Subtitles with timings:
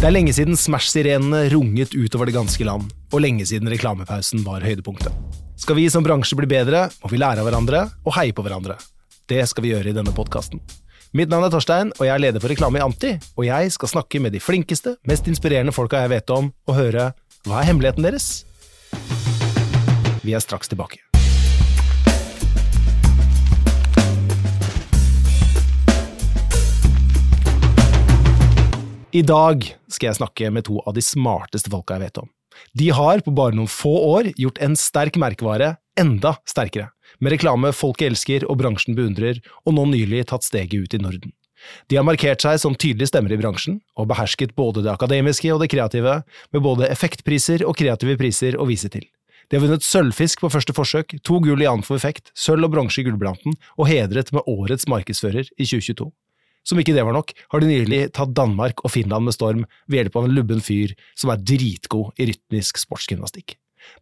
[0.00, 4.64] Det er lenge siden Smash-sirenene runget utover det ganske land, og lenge siden reklamepausen var
[4.64, 5.12] høydepunktet.
[5.60, 8.78] Skal vi som bransje bli bedre, må vi lære av hverandre og heie på hverandre.
[9.28, 10.62] Det skal vi gjøre i denne podkasten.
[11.12, 13.92] Mitt navn er Torstein, og jeg er leder for Reklame i Anti, og jeg skal
[13.92, 17.10] snakke med de flinkeste, mest inspirerende folka jeg vet om, og høre
[17.44, 18.32] hva er hemmeligheten deres?
[20.24, 21.09] Vi er straks tilbake.
[29.10, 32.28] I dag skal jeg snakke med to av de smarteste folka jeg vet om.
[32.78, 37.72] De har på bare noen få år gjort en sterk merkevare enda sterkere, med reklame
[37.74, 41.34] folk elsker og bransjen beundrer, og nå nylig tatt steget ut i Norden.
[41.90, 45.58] De har markert seg som tydelige stemmer i bransjen, og behersket både det akademiske og
[45.64, 46.20] det kreative,
[46.54, 49.04] med både effektpriser og kreative priser å vise til.
[49.50, 52.76] De har vunnet sølvfisk på første forsøk, to gull i Jan for effekt, sølv og
[52.78, 56.12] bronse i Gullblanten, og hedret med årets markedsfører i 2022.
[56.66, 60.02] Som ikke det var nok, har de nylig tatt Danmark og Finland med storm ved
[60.02, 63.56] hjelp av en lubben fyr som er dritgod i rytmisk sportsgymnastikk.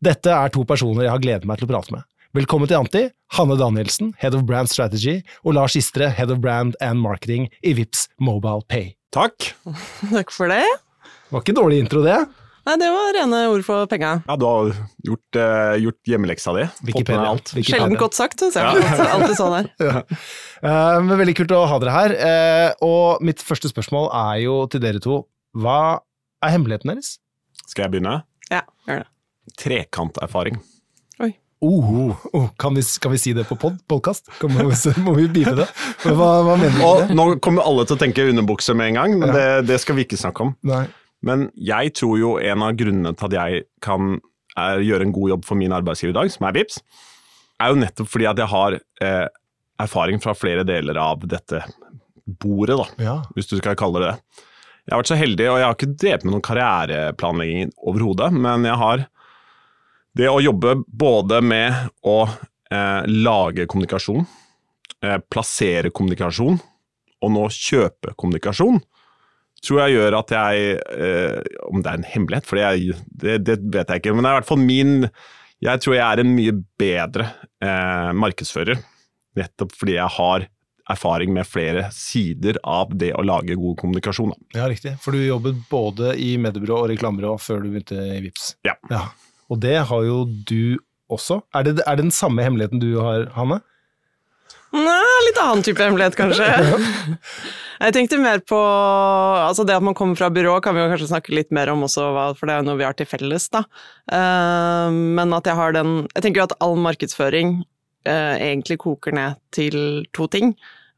[0.04, 2.06] Dette er to personer jeg har gledet meg til å prate med.
[2.36, 3.04] Velkommen til Anti,
[3.38, 7.72] Hanne Danielsen, Head of Brand Strategy, og Lars Istre, Head of Brand and Marketing i
[7.78, 8.92] Vips Mobile Pay.
[9.16, 9.54] Takk.
[10.16, 10.66] Takk for det.
[10.66, 12.18] Det var ikke dårlig intro, det.
[12.68, 14.10] Nei, det var rene ord for penga.
[14.28, 14.74] Ja, du har
[15.06, 16.66] gjort, uh, gjort hjemmeleksa di.
[16.90, 17.30] Wikipedia.
[17.30, 17.54] alt.
[17.54, 17.78] Wikipedia.
[17.78, 18.82] Sjelden godt sagt, syns jeg.
[19.06, 19.72] Alltid sånn her.
[19.80, 20.04] Ja.
[20.58, 22.12] Uh, men veldig kult å ha dere her.
[22.18, 25.20] Uh, og mitt første spørsmål er jo til dere to.
[25.54, 26.00] Hva
[26.42, 27.12] er hemmeligheten deres?
[27.62, 28.16] Skal jeg begynne?
[28.50, 29.08] Ja, gjør det.
[29.62, 30.58] Trekanterfaring.
[31.60, 34.28] Oh, oh, kan, vi, kan vi si det på pod, podkast?
[34.46, 35.66] Må, vi- bipe det?
[36.04, 39.32] Hva, hva mener du nå kommer alle til å tenke underbukse med en gang, men
[39.34, 40.52] det, det skal vi ikke snakke om.
[40.70, 40.84] Nei.
[41.26, 44.18] Men jeg tror jo en av grunnene til at jeg kan
[44.58, 46.80] er, gjøre en god jobb for min arbeidsgiver i dag, som er Vips,
[47.58, 49.26] er jo nettopp fordi at jeg har eh,
[49.82, 51.64] erfaring fra flere deler av dette
[52.26, 53.16] bordet, da, Ja.
[53.34, 54.44] hvis du skal kalle det det.
[54.88, 58.64] Jeg har vært så heldig, og jeg har ikke drevet med noen karriereplanlegging overhodet, men
[58.64, 59.02] jeg har
[60.18, 61.74] det å jobbe både med
[62.08, 62.18] å
[62.72, 64.24] eh, lage kommunikasjon,
[65.04, 66.58] eh, plassere kommunikasjon,
[67.22, 68.80] og nå kjøpe kommunikasjon,
[69.64, 73.90] tror jeg gjør at jeg eh, Om det er en hemmelighet, for det, det vet
[73.90, 74.94] jeg ikke, men det er i hvert fall min
[75.64, 77.32] Jeg tror jeg er en mye bedre
[77.64, 78.80] eh, markedsfører,
[79.38, 80.46] nettopp fordi jeg har
[80.88, 84.30] erfaring med flere sider av det å lage god kommunikasjon.
[84.32, 84.62] Da.
[84.62, 84.94] ja, riktig.
[85.02, 88.54] For du jobbet både i mediebyrå og reklamebyrå før du begynte i Vips.
[88.64, 88.78] Ja.
[89.52, 90.78] Og det har jo du
[91.12, 91.42] også.
[91.56, 93.60] Er det, er det den samme hemmeligheten du har, Hanne?
[94.76, 96.46] Nei, litt annen type hemmelighet, kanskje.
[97.78, 101.10] Jeg tenkte mer på altså Det at man kommer fra byrå, kan vi jo kanskje
[101.12, 103.62] snakke litt mer om også, for det er jo noe vi har til felles, da.
[104.12, 107.60] Eh, Men at jeg har den Jeg tenker jo at all markedsføring
[108.08, 109.78] eh, egentlig koker ned til
[110.16, 110.56] to ting.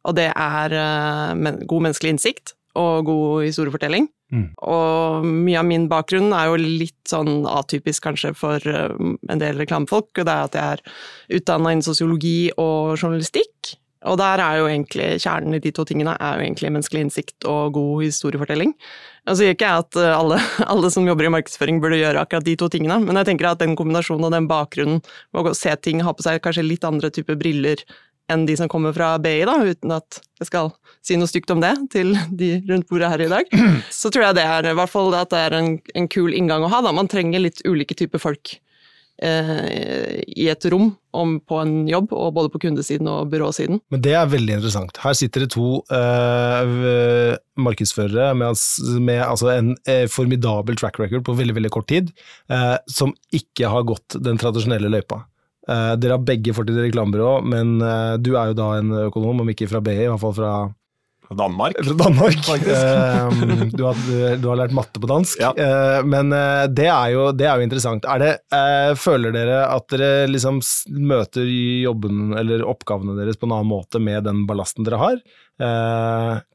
[0.09, 4.09] Og det er eh, god menneskelig innsikt og god historiefortelling.
[4.30, 4.46] Mm.
[4.62, 8.94] Og mye av min bakgrunn er jo litt sånn atypisk kanskje for eh,
[9.30, 13.76] en del reklamefolk, og det er at jeg er utdanna innen sosiologi og journalistikk.
[14.08, 17.44] Og der er jo egentlig kjernen i de to tingene er jo egentlig menneskelig innsikt
[17.48, 18.72] og god historiefortelling.
[19.28, 20.38] Nå sier ikke jeg at eh, alle,
[20.72, 23.60] alle som jobber i markedsføring burde gjøre akkurat de to tingene, men jeg tenker at
[23.60, 25.02] den kombinasjonen og den bakgrunnen
[25.34, 27.84] med å se ting, ha på seg kanskje litt andre typer briller
[28.30, 30.72] enn de som kommer fra BI, da, uten at jeg skal
[31.04, 33.52] si noe stygt om det til de rundt bordet her i dag,
[34.00, 36.64] så tror jeg det er i hvert fall at det er en, en kul inngang
[36.66, 36.82] å ha.
[36.86, 36.94] Da.
[36.96, 38.54] Man trenger litt ulike typer folk
[39.22, 43.80] eh, i et rom om, på en jobb, og både på kundesiden og byråsiden.
[43.92, 45.00] Men det er veldig interessant.
[45.02, 48.62] Her sitter det to eh, markedsførere med,
[49.02, 52.14] med altså en eh, formidabel track record på veldig veldig kort tid,
[52.52, 55.24] eh, som ikke har gått den tradisjonelle løypa.
[55.70, 59.44] Eh, dere har begge fortid i reklamebyrå, men eh, du er jo da en økonom,
[59.44, 60.53] om ikke fra BI, i hvert fall fra,
[61.38, 61.76] Danmark.
[61.86, 62.41] fra Danmark.
[62.50, 64.00] Eh, du, har,
[64.41, 65.53] du har lært matte på dansk, Ja.
[66.03, 66.34] Men
[66.75, 68.09] det, er jo, det er jo interessant.
[68.10, 68.32] Er det,
[68.98, 70.59] føler dere at dere liksom
[70.98, 75.22] møter jobben eller oppgavene deres på en annen måte med den ballasten dere har?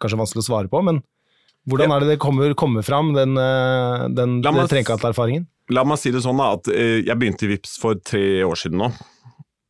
[0.02, 1.00] Kanskje vanskelig å svare på, men
[1.66, 3.40] hvordan er det det kommer, kommer fram, den,
[4.18, 5.48] den, den trekanterfaringen?
[5.74, 8.60] La meg si det sånn da, at eh, jeg begynte i Vips for tre år
[8.60, 8.92] siden nå.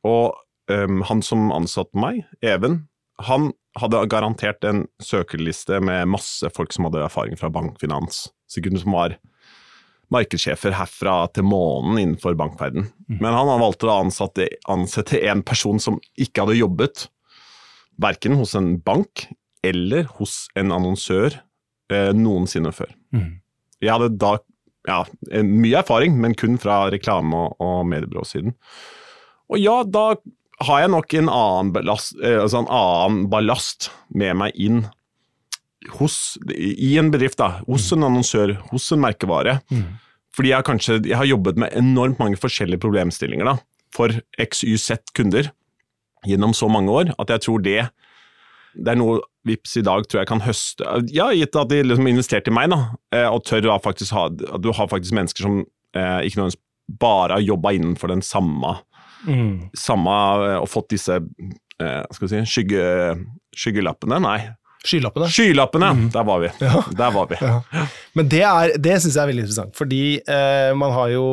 [0.06, 0.36] Og
[0.72, 2.84] um, han som ansatte meg, Even,
[3.24, 8.28] han hadde garantert en søkerliste med masse folk som hadde erfaring fra bankfinans.
[8.52, 9.18] Sikkert som var
[10.14, 12.90] markedssjefer herfra til månen innenfor bankverden.
[13.10, 17.08] Men han valgte å ansette, ansette en person som ikke hadde jobbet
[18.02, 19.26] verken hos en bank
[19.66, 21.40] eller hos en annonsør
[21.92, 22.92] eh, noensinne før.
[23.16, 23.40] Mhm.
[23.84, 24.38] Jeg hadde da
[24.88, 25.02] ja,
[25.32, 28.56] eh, mye erfaring, men kun fra reklame- og, og mediebyråsiden.
[29.52, 30.16] Og ja, da
[30.66, 34.86] har jeg nok en annen ballast, eh, altså en annen ballast med meg inn
[36.00, 39.60] hos, i en bedrift, da, hos en annonsør, hos en merkevare.
[40.36, 43.60] Fordi jeg kanskje, jeg har jobbet med enormt mange forskjellige problemstillinger da,
[43.96, 44.12] for
[44.42, 45.52] XYZ kunder
[46.26, 47.84] gjennom så mange år, at jeg tror det
[48.76, 50.84] det er noe Vips i dag tror jeg kan høste
[51.14, 52.80] Ja, gitt at de liksom investerte i meg, da,
[53.14, 56.62] eh, og tør å faktisk ha At du har faktisk mennesker som eh, ikke nødvendigvis
[57.02, 58.76] bare har jobba innenfor den samme,
[59.26, 59.72] Mm.
[59.74, 60.12] samme
[60.46, 62.84] eh, og fått disse eh, skal vi si, skygge,
[63.58, 64.20] skyggelappene.
[64.22, 64.36] Nei,
[64.86, 65.28] Skylappene.
[65.34, 65.90] skylappene!
[66.14, 66.50] Der var vi.
[66.62, 66.82] Ja.
[67.02, 67.40] Der var vi.
[67.42, 67.86] Ja.
[68.16, 71.26] Men det, er- det syns jeg er veldig interessant, fordi eh, man har jo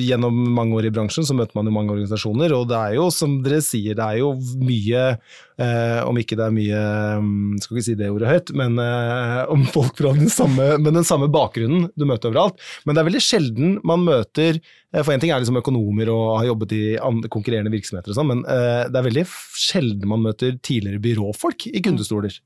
[0.00, 3.10] gjennom mange år i bransjen så møter man jo mange organisasjoner, og det er jo
[3.14, 4.32] som dere sier, det er jo
[4.64, 6.80] mye eh, Om ikke det er mye
[7.22, 10.96] mm, Skal ikke si det ordet høyt, men eh, om folk fra den samme, men
[10.98, 12.58] den samme bakgrunnen du møter overalt.
[12.84, 16.24] Men det er veldig sjelden man møter eh, For en ting er liksom økonomer og
[16.40, 16.82] har jobbet i
[17.30, 19.26] konkurrerende virksomheter og sånn, men eh, det er veldig
[19.60, 22.40] sjelden man møter tidligere byråfolk i kundestoler.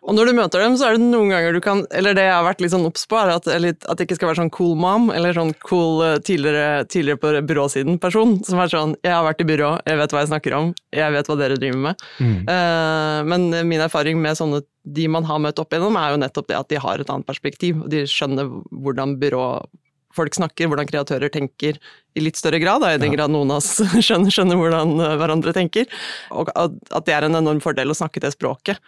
[0.00, 2.32] Og når du møter dem, så er det noen ganger du kan Eller det jeg
[2.32, 4.72] har vært litt sånn obs på, er at, at det ikke skal være sånn cool
[4.80, 9.44] mom, eller sånn cool eh, tidligere, tidligere på byråsiden-person, som er sånn Jeg har vært
[9.44, 12.06] i byrå, jeg vet hva jeg snakker om, jeg vet hva dere driver med.
[12.54, 16.48] Eh, men min erfaring med sånne de man har møtt opp igjennom, er jo nettopp
[16.48, 17.82] det at de har et annet perspektiv.
[17.84, 21.76] og De skjønner hvordan byråfolk snakker, hvordan kreatører tenker
[22.16, 23.76] i litt større grad, da, i den grad noen av oss
[24.06, 25.92] skjønner, skjønner hvordan eh, hverandre tenker.
[26.32, 28.80] Og at det er en enorm fordel å snakke det språket.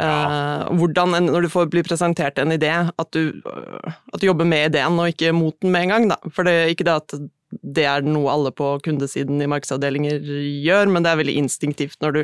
[0.00, 4.70] Eh, hvordan Når du får bli presentert en idé, at du, at du jobber med
[4.70, 6.10] ideen og ikke mot den med en gang.
[6.14, 6.18] Da.
[6.32, 7.16] For det er ikke det at
[7.60, 10.22] det er noe alle på kundesiden i markedsavdelinger
[10.64, 12.22] gjør, men det er veldig instinktivt når du,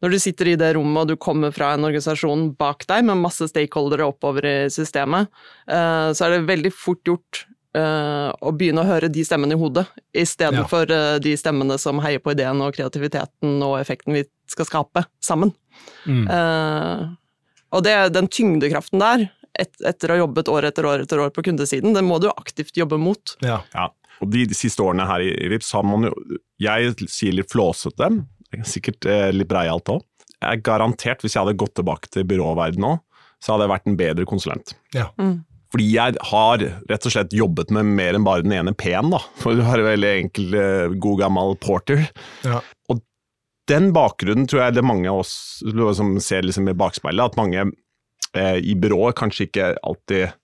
[0.00, 3.20] når du sitter i det rommet og du kommer fra en organisasjon bak deg med
[3.20, 5.28] masse stakeholdere oppover i systemet,
[5.68, 7.44] eh, så er det veldig fort gjort
[7.76, 9.86] eh, og begynne å høre de stemmene i hodet,
[10.16, 11.02] istedenfor Ja.
[11.16, 15.52] uh, de stemmene som heier på ideen og kreativiteten og effekten vi skal skape sammen.
[16.06, 16.24] Mm.
[16.30, 17.16] Uh,
[17.76, 19.28] og det, den tyngdekraften der,
[19.58, 22.28] et, etter å ha jobbet år etter år etter år på kundesiden, den må du
[22.32, 23.36] aktivt jobbe mot.
[23.44, 23.62] Ja.
[23.74, 23.90] Ja.
[24.24, 26.12] Og de, de siste årene her i, i Vips har man jo
[26.62, 28.08] Jeg sier litt flåsete,
[28.64, 30.04] sikkert eh, litt breialt òg.
[30.36, 32.94] Jeg er garantert, hvis jeg hadde gått tilbake til byråverden nå,
[33.42, 34.72] så hadde jeg vært en bedre konsulent.
[34.96, 35.10] Ja.
[35.20, 35.42] Mm.
[35.72, 39.20] Fordi jeg har rett og slett jobbet med mer enn bare den ene P-en, da.
[39.40, 42.06] For du har en veldig enkel, eh, god gammel porter.
[42.46, 42.62] Ja.
[43.66, 45.58] Den bakgrunnen tror jeg det er mange av oss
[45.98, 50.36] som ser liksom i bakspeilet, at mange eh, i byrået kanskje ikke alltid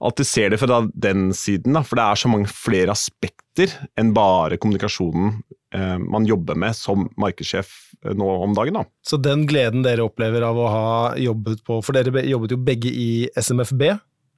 [0.00, 4.14] alltid ser det fra den siden, da, for det er så mange flere aspekter enn
[4.16, 5.34] bare kommunikasjonen
[5.76, 7.72] eh, man jobber med som markedssjef
[8.06, 8.80] eh, nå om dagen.
[8.80, 8.86] Da.
[9.06, 10.86] Så den gleden dere opplever av å ha
[11.20, 13.90] jobbet på For dere jobbet jo begge i SMFB.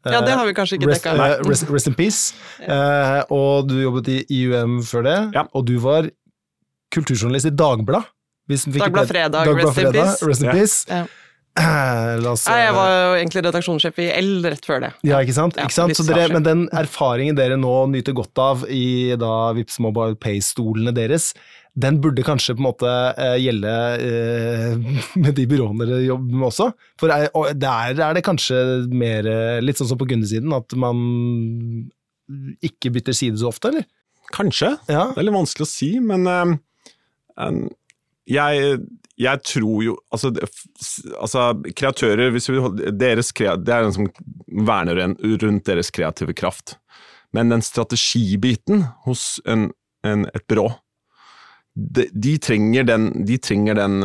[0.04, 1.14] Ja, det har vi kanskje ikke rest, dekka.
[1.46, 2.34] Rest, rest, rest in peace.
[2.60, 5.44] Eh, og du jobbet i IUM før det, Ja.
[5.54, 6.08] og du var
[6.92, 8.04] kulturjournalist i Dagbladet.
[8.52, 10.26] Dagbladet Fredag, fikk Dagblad det- Fredag, rest in peace.
[10.28, 10.52] Rest in Ja.
[10.52, 10.86] peace.
[10.88, 11.06] Ja.
[11.54, 14.92] Eh, La oss, Nei, jeg var jo egentlig redaksjonssjef i L rett før det.
[15.04, 15.54] Ja, ikke sant?
[15.56, 15.92] Ja, ikke sant?
[15.94, 20.94] Så dere, men den erfaringen dere nå nyter godt av i da Vipps Mobile Pay-stolene
[20.94, 21.34] deres,
[21.72, 23.72] den burde kanskje på en måte eh, gjelde
[24.04, 24.74] eh,
[25.22, 26.68] med de byråene dere jobber med også?
[27.00, 28.58] For er, der er det kanskje
[28.92, 31.00] mer eh, litt sånn som på kundesiden, at man
[32.64, 33.88] ikke bytter side så ofte, eller?
[34.32, 34.74] Kanskje.
[34.88, 35.08] Ja.
[35.12, 36.28] Det er litt vanskelig å si, men
[38.28, 38.76] jeg,
[39.20, 40.30] jeg tror jo altså,
[41.18, 41.42] altså
[41.76, 42.60] kreatører hvis vi,
[42.96, 44.08] deres, Det er den som
[44.46, 46.76] verner en, rundt deres kreative kraft.
[47.32, 49.70] Men den strategibiten hos en,
[50.06, 50.70] en, et byrå,
[51.74, 54.02] de, de trenger den, de trenger den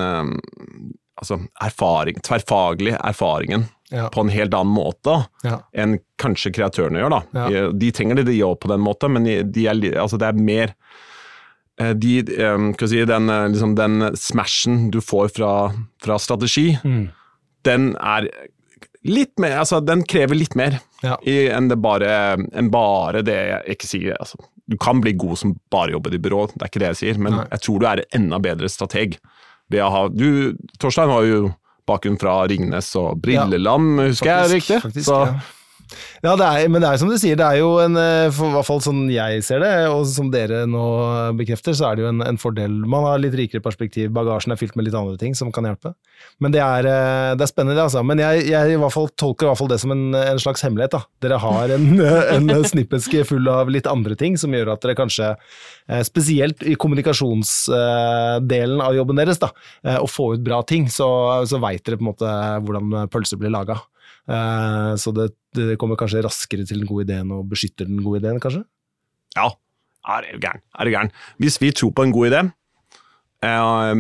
[1.18, 4.10] altså, erfaring, tverrfaglig erfaringen Ja.
[4.12, 5.62] på en helt annen måte Ja.
[5.74, 7.10] enn kanskje kreatørene gjør.
[7.10, 7.50] da.
[7.50, 7.72] Ja.
[7.72, 10.74] De trenger det de òg på den måten, men de, er, altså det er mer
[11.80, 15.72] eh, de, eh, si, den, eh, liksom den smashen du får fra,
[16.04, 17.10] fra strategi, Mm.
[17.64, 18.28] den er
[19.06, 21.18] litt mer Altså, den krever litt mer Ja.
[21.24, 22.12] enn, bare,
[22.58, 24.16] en bare det jeg ikke sier.
[24.20, 27.00] Altså, du kan bli god som bare jobber i byrå, det er ikke det jeg
[27.04, 27.46] sier, men Nei.
[27.54, 29.20] jeg tror du er en enda bedre strateg.
[29.70, 31.42] Ved å ha, du, Torstein har jo
[31.88, 34.82] bakgrunn fra Ringnes og Brilleland, husker jeg Faktisk, riktig?
[34.88, 35.40] faktisk, Så, ja.
[36.24, 38.48] Ja, det er, men det er som du sier, det er jo en, eh, for
[38.50, 40.84] i hvert fall sånn jeg ser det, og som dere nå
[41.40, 42.72] bekrefter, så er det jo en, en fordel.
[42.90, 45.90] Man har litt rikere perspektiv, bagasjen er fylt med litt andre ting som kan hjelpe.
[46.44, 48.00] Men det er, eh, det er spennende, altså.
[48.06, 50.64] Men jeg, jeg i hvert fall tolker i hvert fall det som en, en slags
[50.66, 50.94] hemmelighet.
[50.98, 51.02] da.
[51.24, 51.88] Dere har en,
[52.36, 55.28] en snippeske full av litt andre ting som gjør at dere kanskje,
[55.88, 59.50] eh, spesielt i kommunikasjonsdelen av jobben deres, da,
[60.02, 61.08] å få ut bra ting, så,
[61.48, 62.28] så veit dere på en måte
[62.66, 63.76] hvordan pølser blir laga.
[64.28, 68.20] Eh, Så det, det kommer kanskje raskere til den gode ideen og beskytter den gode
[68.24, 68.66] ideen, kanskje?
[69.38, 69.50] Ja,
[70.08, 70.62] er du gæren.
[70.80, 71.12] Er du gæren.
[71.40, 72.42] Hvis vi tror på en god idé,
[73.48, 73.94] eh,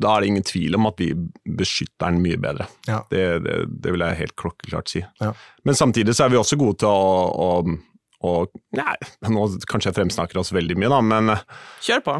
[0.00, 1.10] da er det ingen tvil om at vi
[1.58, 2.64] beskytter den mye bedre.
[2.88, 3.02] Ja.
[3.10, 5.02] Det, det, det vil jeg helt klokkeklart si.
[5.20, 5.34] Ja.
[5.68, 7.76] Men samtidig så er vi også gode til å, å,
[8.24, 8.32] å
[8.78, 8.96] Nei,
[9.28, 11.34] nå kanskje jeg fremsnakker oss veldig mye, da, men
[11.84, 12.16] Kjør på.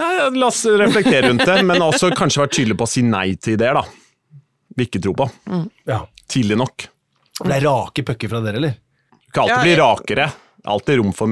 [0.00, 1.58] ja, la oss reflektere rundt det.
[1.68, 3.84] Men også kanskje være tydelig på å si nei til ideer, da.
[4.76, 5.28] Vi ikke tror på.
[5.88, 6.00] Ja.
[6.30, 6.88] Tidlig nok.
[7.42, 8.74] Det er rake pucker fra dere, eller?
[9.26, 10.26] Du kan alltid Ja, bli rakere.
[10.66, 11.30] Alltid rom for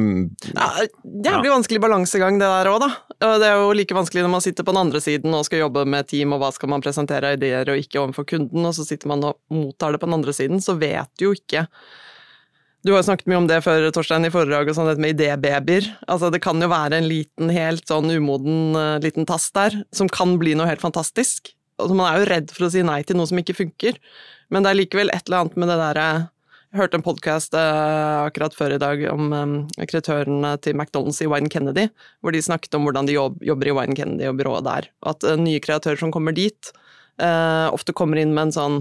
[0.54, 0.68] Ja,
[1.02, 2.90] Jævlig vanskelig balansegang det der òg, da.
[3.26, 5.64] Og det er jo like vanskelig når man sitter på den andre siden og skal
[5.64, 8.74] jobbe med team, og hva skal man presentere av ideer og ikke overfor kunden, og
[8.76, 11.66] så sitter man og mottar det på den andre siden, så vet du jo ikke
[12.84, 15.16] Du har jo snakket mye om det før, Torstein, i foredrag, og sånn, dette med
[15.16, 15.86] idébabyer.
[16.04, 20.10] Altså, det kan jo være en liten, helt sånn umoden uh, liten tass der, som
[20.12, 21.54] kan bli noe helt fantastisk.
[21.82, 23.98] Og man er jo redd for å si nei til noe som ikke funker,
[24.54, 26.06] men det er likevel et eller annet med det derre
[26.74, 31.46] jeg hørte en podkast akkurat før i dag om um, kreatørene til McDonald's i Wine
[31.46, 31.84] Kennedy,
[32.18, 34.88] hvor de snakket om hvordan de jobber i Wine Kennedy og byrået der.
[35.04, 36.72] Og at nye kreatører som kommer dit,
[37.14, 38.80] ofte kommer inn med en sånn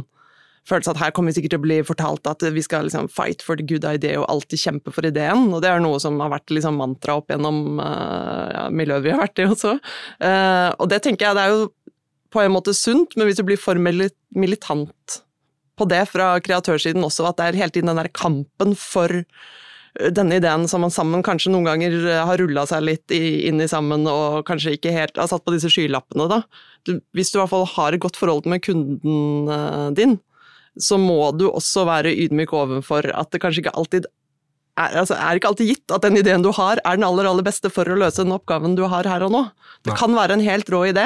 [0.65, 3.45] følelse at her kommer vi sikkert til å bli fortalt at vi skal liksom fight
[3.45, 5.51] for the good idea og alltid kjempe for ideen.
[5.53, 9.21] Og det er noe som har vært liksom mantra opp gjennom ja, miljøet vi har
[9.21, 9.77] vært i også.
[10.79, 11.67] Og det tenker jeg det er jo
[12.33, 15.19] på en måte sunt, men hvis du blir for militant
[15.79, 20.09] på det fra kreatørsiden også, at det er hele tiden den der kampen for eh,
[20.13, 23.61] denne ideen som man sammen kanskje noen ganger eh, har rulla seg litt i, inn
[23.63, 26.43] i sammen, og kanskje ikke helt har satt på disse skylappene, da.
[27.15, 30.17] Hvis du i hvert fall har et godt forhold med kunden uh, din,
[30.75, 34.09] så må du også være ydmyk overfor at det kanskje ikke alltid
[34.77, 37.45] er, altså, er ikke alltid gitt at den ideen du har, er den aller, aller
[37.45, 39.43] beste for å løse den oppgaven du har her og nå.
[39.85, 39.99] Det Nei.
[39.99, 41.05] kan være en helt rå idé,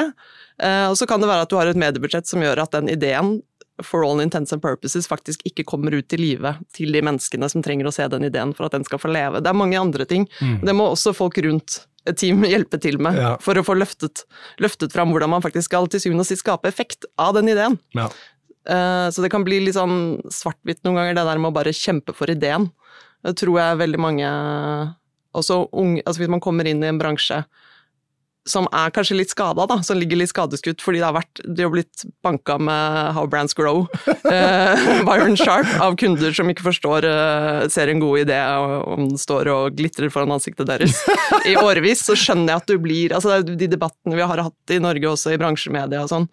[0.62, 2.88] uh, og så kan det være at du har et mediebudsjett som gjør at den
[2.88, 3.42] ideen
[3.84, 7.62] for all intents and purposes faktisk ikke kommer ut i live til de menneskene som
[7.62, 9.38] trenger å se den ideen for at den skal få leve.
[9.44, 10.24] Det er mange andre ting.
[10.42, 10.64] Mm.
[10.66, 13.36] Det må også folk rundt et team hjelpe til med Ja.
[13.44, 14.24] for å få løftet,
[14.58, 17.78] løftet fram hvordan man faktisk skal til syvende og sist skape effekt av den ideen.
[17.94, 18.08] Ja.
[18.66, 21.70] Eh, Så det kan bli litt sånn svart-hvitt noen ganger, det der med å bare
[21.70, 22.70] kjempe for ideen.
[23.26, 24.28] Det tror jeg veldig mange
[25.36, 27.42] også unge, altså Hvis man kommer inn i en bransje
[28.48, 31.64] som er kanskje litt skada, da, som ligger litt skadeskutt fordi det har vært, de
[31.66, 33.82] har blitt banka med How Brands Grow,
[34.32, 39.20] eh, Byron Sharp, av kunder som ikke forstår, eh, ser en god idé om den
[39.20, 40.96] står og glitrer foran ansiktet deres.
[41.44, 44.80] I årevis, så skjønner jeg at du blir altså De debattene vi har hatt i
[44.82, 46.28] Norge også, i bransjemedia og sånn,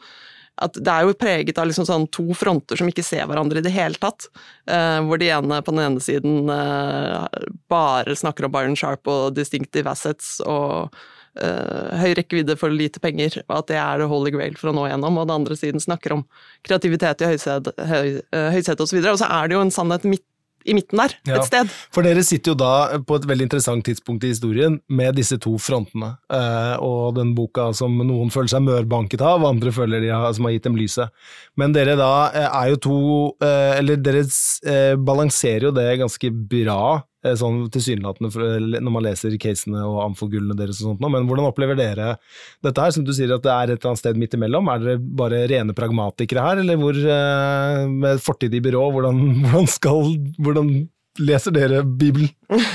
[0.63, 3.65] at det er jo preget av liksom sånn to fronter som ikke ser hverandre i
[3.65, 4.29] det hele tatt.
[4.71, 9.35] Eh, hvor de ene på den ene siden eh, bare snakker om Byron Sharp og
[9.35, 10.95] distinctive assets og
[11.41, 14.77] eh, høy rekkevidde for lite penger, og at det er det holy grail for å
[14.77, 15.19] nå gjennom.
[15.19, 16.23] Og den andre siden snakker om
[16.67, 18.21] kreativitet i høysetet høy,
[18.55, 19.01] høysete osv.
[19.03, 20.27] Og så er det jo en sannhet midt,
[20.65, 21.35] i midten der, Ja.
[21.39, 21.69] et sted.
[21.93, 25.55] For dere sitter jo da på et veldig interessant tidspunkt i historien med disse to
[25.61, 30.33] frontene, eh, og den boka som noen føler seg mørbanket av, andre føler de har,
[30.33, 31.09] som har gitt dem lyset.
[31.57, 32.99] Men dere da eh, er jo to
[33.41, 34.23] eh, Eller dere
[34.65, 37.03] eh, balanserer jo det ganske bra,
[37.39, 42.15] sånn tilsynelatende når man leser casene og amfogullene deres og sånt men hvordan opplever dere
[42.63, 42.93] dette her?
[42.95, 44.69] Som du sier at det er et eller annet sted midt imellom.
[44.71, 49.71] Er dere bare rene pragmatikere her, eller hvor, eh, med fortid i byrå, hvordan, hvordan
[49.71, 50.75] skal hvordan
[51.21, 52.29] leser dere Bibelen?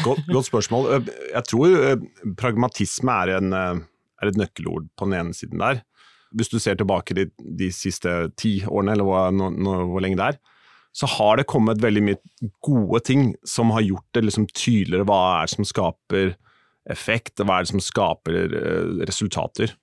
[0.05, 0.91] Godt, godt spørsmål.
[0.97, 2.09] Eh, Jeg tror eh,
[2.41, 3.83] pragmatisme er, en, eh,
[4.23, 5.83] er et nøkkelord på den ene siden der.
[6.37, 10.21] Hvis du ser tilbake de, de siste ti årene, eller hvor, no, no, hvor lenge
[10.21, 10.41] det er,
[10.93, 15.21] så har det kommet veldig mye gode ting som har gjort det liksom tydeligere hva
[15.37, 16.33] er det som skaper
[16.91, 19.77] effekt, hva er det som skaper eh, resultater.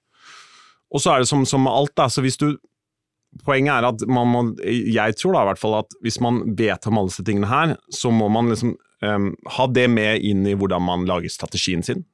[0.92, 2.52] Og så er det som, som med alt, da, så hvis du
[3.44, 6.88] Poenget er at man må, jeg tror da i hvert fall at hvis man vet
[6.90, 8.72] om alle disse tingene her, så må man liksom
[9.04, 12.06] um, ha det med inn i hvordan man lager strategien sin.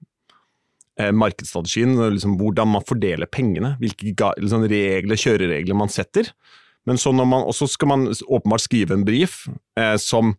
[0.99, 6.33] Eh, markedsstrategien, liksom hvordan man fordeler pengene, hvilke liksom regler, kjøreregler man setter.
[6.89, 9.45] Men så når man, også skal man åpenbart skrive en brief
[9.79, 10.33] eh, som,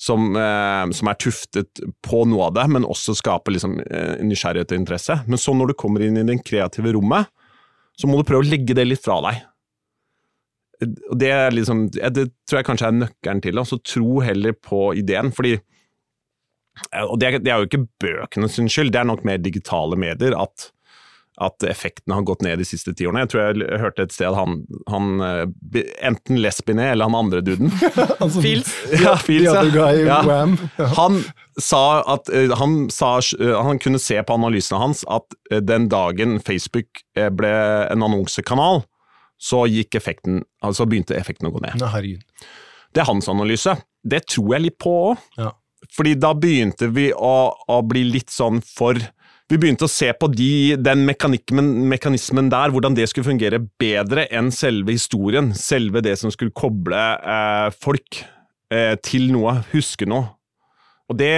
[0.00, 4.74] som, eh, som er tuftet på noe av det, men også skaper liksom, eh, nysgjerrighet
[4.74, 5.20] og interesse.
[5.26, 7.30] Men så når du kommer inn i det kreative rommet,
[7.98, 9.40] så må du prøve å legge det litt fra deg.
[11.18, 13.64] Det, liksom, det tror jeg kanskje er nøkkelen til det.
[13.66, 15.32] Så tro heller på ideen.
[15.34, 15.56] fordi
[17.08, 20.36] og det, det er jo ikke bøkene sin skyld, det er nok mer digitale medier
[20.38, 20.68] at,
[21.40, 23.22] at effektene har gått ned de siste ti årene.
[23.24, 27.72] Jeg tror jeg, hørte et sted han, han eh, enten Lesbine eller han andre duden.
[28.18, 28.70] Altså, Fils.
[29.04, 30.18] ja, Fils, ja.
[30.26, 30.88] ja.
[30.98, 31.20] Han
[31.60, 36.38] sa at eh, han, sa, eh, han kunne se på analysene hans at den dagen
[36.42, 37.52] Facebook ble
[37.88, 38.82] en annonsekanal,
[39.38, 41.78] så gikk effekten, altså begynte effekten å gå ned.
[41.82, 42.18] Nei.
[42.94, 43.76] Det er hans analyse.
[44.02, 45.24] Det tror jeg litt på òg.
[45.38, 45.52] Ja.
[45.94, 48.98] Fordi da begynte vi å, å bli litt sånn for
[49.48, 54.50] vi begynte å se på de, den mekanismen der, hvordan det skulle fungere bedre enn
[54.52, 55.54] selve historien.
[55.56, 58.20] Selve det som skulle koble eh, folk
[58.74, 60.34] eh, til noe, huske noe.
[61.08, 61.32] Og det,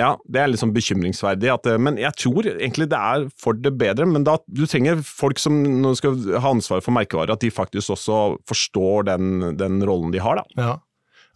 [0.00, 1.52] ja, det er liksom bekymringsverdig.
[1.54, 4.08] At, men jeg tror egentlig det er for det bedre.
[4.10, 5.62] Men da, du trenger folk som
[5.94, 10.42] skal ha ansvar for merkevarer, at de faktisk også forstår den, den rollen de har.
[10.42, 10.58] da.
[10.58, 10.72] Ja.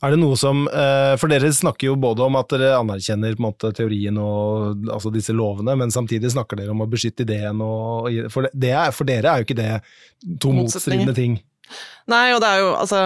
[0.05, 3.41] Er det noe som, eh, For dere snakker jo både om at dere anerkjenner på
[3.41, 7.63] en måte teorien og altså disse lovene, men samtidig snakker dere om å beskytte ideen.
[7.65, 11.39] Og, for, det er, for dere er jo ikke det to motstridende ting.
[12.13, 13.05] Nei, og det er jo altså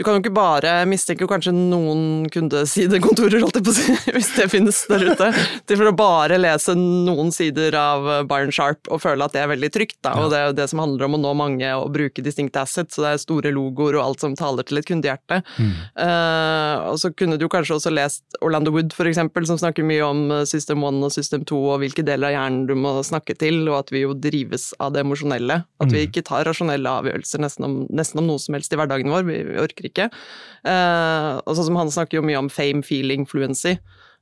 [0.00, 4.30] du kan jo ikke bare mistenke kanskje noen kundesidekontorer, holdt jeg på å si, hvis
[4.32, 5.26] det finnes der ute,
[5.68, 9.50] til for å bare lese noen sider av Byron Sharp og føle at det er
[9.50, 9.98] veldig trygt.
[10.00, 10.14] Da.
[10.22, 12.96] Og det er jo det som handler om å nå mange og bruke distinct assets,
[12.96, 15.42] så det er store logoer og alt som taler til et kundehjerte.
[15.60, 15.76] Mm.
[16.00, 20.08] Uh, og så kunne du kanskje også lest Orlando Wood, for eksempel, som snakker mye
[20.08, 23.66] om System 1 og System 2 og hvilke deler av hjernen du må snakke til,
[23.68, 25.60] og at vi jo drives av det emosjonelle.
[25.84, 26.08] At vi mm.
[26.08, 29.28] ikke tar rasjonelle avgjørelser nesten om, nesten om noe som helst i hverdagen vår.
[29.28, 29.89] Vi, vi orker ikke.
[29.98, 33.78] Eh, og sånn som Han snakker jo mye om fame, feeling, fluency.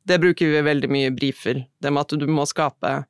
[0.08, 1.64] Det bruker vi veldig mye i briefer.
[1.82, 3.02] Det med at du må skape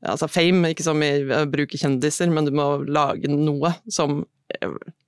[0.00, 4.24] altså fame, ikke som i å bruke kjendiser, men du må lage noe som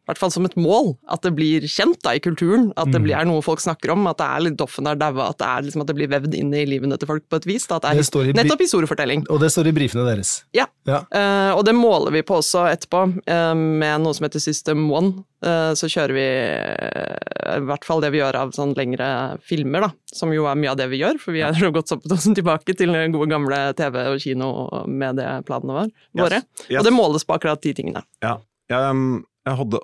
[0.02, 2.72] i hvert fall som et mål, at det blir kjent da i kulturen.
[2.74, 3.04] At det mm.
[3.04, 5.68] blir, er noe folk snakker om, at det er litt Doffen er daua, at, det
[5.68, 7.68] liksom, at det blir vevd inn i livene til folk på et vis.
[7.70, 9.22] Da, at det er det nettopp historiefortelling.
[9.30, 10.34] Og det står i brifene deres.
[10.58, 11.04] Ja, ja.
[11.14, 15.22] Uh, og det måler vi på også etterpå, uh, med noe som heter System One.
[15.46, 19.06] Uh, så kjører vi i hvert fall det vi gjør av sånn lengre
[19.46, 22.26] filmer, da, som jo er mye av det vi gjør, for vi har gått såpass
[22.26, 24.52] tilbake til gode gamle TV og kino
[24.90, 26.42] medieplanene våre.
[26.42, 26.70] Yes.
[26.72, 26.80] Yes.
[26.82, 28.02] Og det måles på akkurat de tingene.
[28.18, 28.40] Ja.
[28.72, 29.78] Um jeg hadde,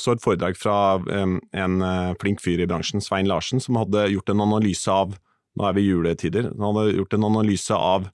[0.00, 0.76] så et foredrag fra
[1.08, 5.16] en eh, flink fyr i bransjen, Svein Larsen, som hadde gjort en analyse av
[5.54, 6.48] Nå er vi i juletider.
[6.58, 8.08] Han hadde gjort en analyse av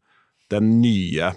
[0.53, 1.31] den nye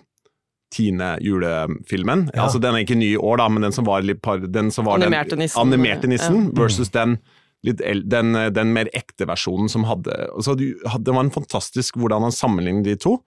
[0.73, 2.25] Tine julefilmen.
[2.33, 2.47] Ja.
[2.47, 4.97] Altså Den er ikke ny i år, da, men den som var, den som var
[4.99, 6.55] animerte nissen, animerte nissen ja.
[6.57, 7.19] versus den,
[7.63, 12.89] den, den, mer ekte versjonen som hadde altså, Det var en fantastisk hvordan han sammenlignet
[12.89, 13.19] de to.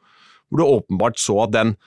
[0.51, 1.79] Hvor du åpenbart så at den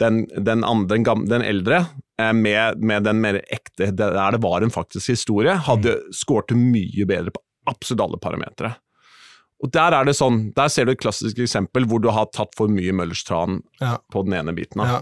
[0.00, 4.64] den, den, andre, den, den eldre, eh, med, med, den mer ekte, der det var
[4.64, 6.14] en faktisk historie, hadde mm.
[6.16, 8.72] skåret mye bedre på absolutt alle parametere.
[9.64, 12.52] Og der er det sånn, der ser du et klassisk eksempel hvor du har tatt
[12.58, 13.96] for mye Møllerstran ja.
[14.12, 14.82] på den ene biten.
[14.84, 14.90] av.
[14.90, 14.98] Ja.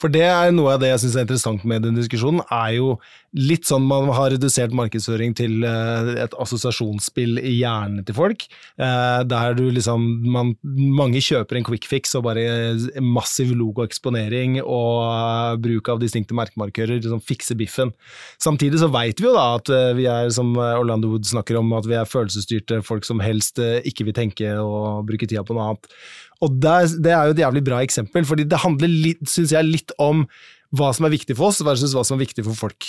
[0.00, 2.96] For det er noe av det jeg syns er interessant med den diskusjonen, er jo
[3.32, 8.44] litt sånn man har redusert markedsføring til eh, et assosiasjonsspill i hjernen til folk,
[8.76, 14.98] eh, der du liksom man, Mange kjøper en quick fix og bare massiv logoeksponering og
[15.06, 17.94] eh, bruk av distinkte merkemarkører liksom fikse biffen.
[18.42, 21.88] Samtidig så veit vi jo da at vi er, som Orlando Wood snakker om, at
[21.88, 25.88] vi er følelsesstyrte folk som helst ikke vil tenke og bruke tida på noe annet.
[26.42, 26.74] Og det,
[27.04, 30.26] det er jo et jævlig bra eksempel, fordi det handler synes jeg, litt om
[30.72, 32.88] hva som er viktig for oss versus hva som er viktig for folk.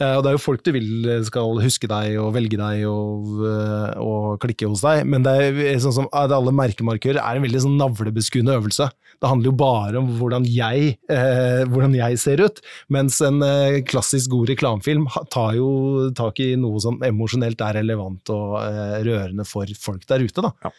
[0.00, 3.42] Eh, og det er jo folk du vil skal huske deg og velge deg og,
[3.46, 5.34] eh, og klikke hos deg, men det
[5.68, 8.88] er sånn som alle merkemarkører er en veldig sånn navlebeskuende øvelse.
[9.22, 12.58] Det handler jo bare om hvordan jeg, eh, hvordan jeg ser ut,
[12.90, 18.32] mens en eh, klassisk god reklamefilm tar jo tak i noe som emosjonelt er relevant
[18.34, 20.42] og eh, rørende for folk der ute.
[20.42, 20.50] da.
[20.66, 20.74] Ja.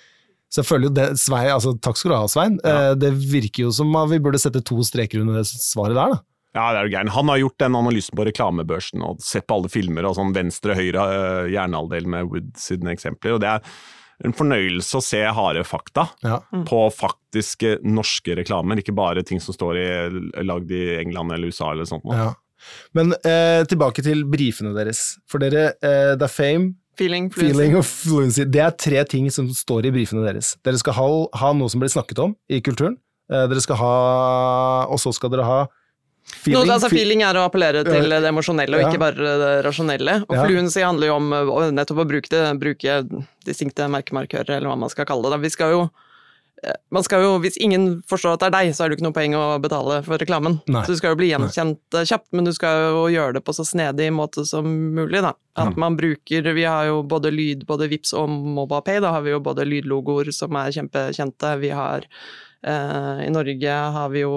[0.53, 2.59] Så jeg føler jo det, Svein, altså, Takk skal du ha, Svein.
[2.61, 2.91] Ja.
[2.91, 6.13] Eh, det virker jo som at vi burde sette to streker under det svaret der.
[6.13, 6.21] da.
[6.53, 7.09] Ja, det er jo gæren.
[7.15, 11.05] Han har gjort den analysen på reklamebørsen og sett på alle filmer og sånn venstre-høyre
[11.09, 13.33] uh, hjernehalvdel med Wood sine eksempler.
[13.33, 13.73] og det er
[14.23, 16.37] en fornøyelse å se harde fakta ja.
[16.53, 16.67] mm.
[16.69, 19.87] på faktiske norske reklamer, ikke bare ting som står i,
[20.45, 22.05] lagd i England eller USA eller sånt.
[22.13, 22.29] Ja.
[22.95, 25.17] Men eh, tilbake til brifene deres.
[25.27, 27.53] For dere, eh, det er Fame, Feeling, fluency.
[27.53, 28.43] Feeling og fluency.
[28.45, 30.53] Det er tre ting som står i brifene deres.
[30.65, 31.07] Dere skal ha,
[31.41, 32.99] ha noe som blir snakket om i kulturen.
[33.31, 33.93] Eh, dere skal ha
[34.91, 35.61] Og så skal dere ha
[36.23, 38.91] Feeling, Noe, altså, feeling er å appellere til det emosjonelle, og ja.
[38.93, 40.13] ikke bare det rasjonelle.
[40.23, 40.45] Og ja.
[40.47, 41.33] fluency handler jo om
[41.75, 42.93] nettopp å bruke, det, bruke
[43.43, 45.41] distinkte merkemarkører, eller hva man skal kalle det.
[45.43, 45.81] Vi skal jo
[46.93, 49.07] man skal jo, Hvis ingen forstår at det er deg, så er det jo ikke
[49.07, 50.59] noe poeng å betale for reklamen.
[50.71, 50.83] Nei.
[50.85, 52.01] Så Du skal jo bli gjenkjent Nei.
[52.01, 55.21] Eh, kjapt, men du skal jo gjøre det på så snedig måte som mulig.
[55.25, 55.33] da.
[55.59, 55.79] At mm.
[55.79, 59.01] man bruker Vi har jo både lyd, både Vips og MobilePay.
[59.03, 61.55] Da har vi jo både lydlogoer som er kjempekjente.
[61.63, 64.35] Vi har eh, I Norge har vi jo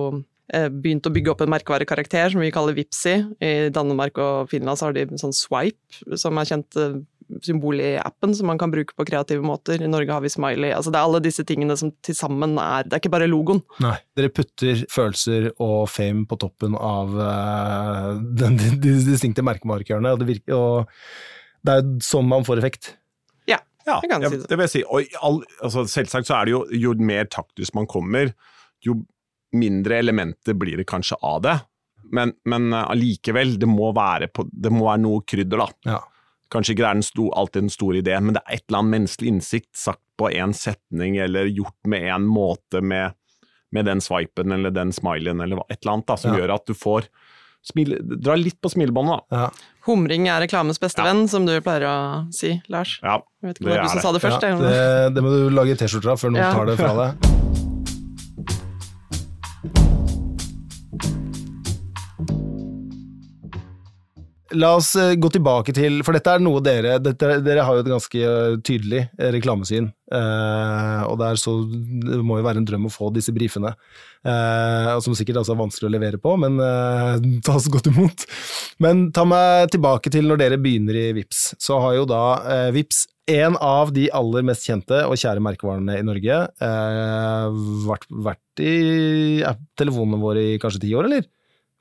[0.53, 3.21] eh, begynt å bygge opp en merkevarekarakter som vi kaller Vipsi.
[3.39, 6.99] I Danmark og Finland så har de en sånn Swipe, som er kjent eh,
[7.43, 9.83] symbol i appen som man kan bruke på kreative måter.
[9.83, 10.73] I Norge har vi Smiley.
[10.75, 13.63] Altså det er alle disse tingene som til sammen er Det er ikke bare logoen.
[13.83, 13.97] Nei.
[14.19, 20.23] Dere putter følelser og fame på toppen av uh, den, de, de distinkte merkemarkørene, og
[20.23, 22.95] det, virker, og det er sånn man får effekt.
[23.51, 24.49] Ja, ja jeg kan si det.
[24.51, 24.85] det vil jeg si.
[24.87, 28.35] Og all, altså, selvsagt så er det jo jo mer taktisk man kommer,
[28.85, 29.01] jo
[29.57, 31.57] mindre elementer blir det kanskje av det.
[32.13, 35.95] Men, men eh, allikevel, det må være, på, det må være noe krydder, da.
[35.97, 36.03] Ja.
[36.57, 38.81] Kanskje ikke det er den sto, alltid den store ideen, men det er et eller
[38.83, 43.13] annet menneskelig innsikt sagt på én setning, eller gjort med én måte med,
[43.77, 46.41] med den swipen eller den smileyen, eller et eller annet da, som Ja.
[46.41, 47.11] gjør at du får
[47.67, 49.37] smil, Dra litt på smilebåndet, da.
[49.37, 49.51] Ja.
[49.87, 51.13] Humring er reklamens beste Ja.
[51.13, 51.97] venn, som du pleier å
[52.33, 52.99] si, Lars.
[53.03, 54.03] Ja, Jeg vet ikke det om det er du som det.
[54.03, 54.43] sa det først.
[54.43, 54.57] Ja,
[55.11, 56.53] det, det må du lage T-skjorter av før noen Ja.
[56.55, 57.76] tar det fra deg.
[64.57, 67.83] La oss eh, gå tilbake til For dette er noe dere dette, Dere har jo
[67.85, 69.89] et ganske eh, tydelig eh, reklamesyn.
[70.15, 71.55] eh, og det, så,
[72.07, 73.75] det må jo være en drøm å få disse brifene.
[74.27, 78.25] eh, som sikkert altså er vanskelig å levere på, men eh, tas godt imot.
[78.83, 81.49] Men ta meg tilbake til når dere begynner i Vips.
[81.63, 85.97] Så har jo da eh, Vips en av de aller mest kjente og kjære merkevarene
[85.99, 86.37] i Norge.
[87.89, 88.75] Vært, vært i
[89.75, 91.27] telefonene våre i kanskje ti år, eller?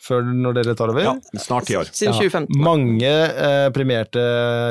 [0.01, 1.05] Før når dere tar over?
[1.05, 1.89] ja, snart ti år.
[1.95, 4.21] Siden Ja, Mange eh, premierte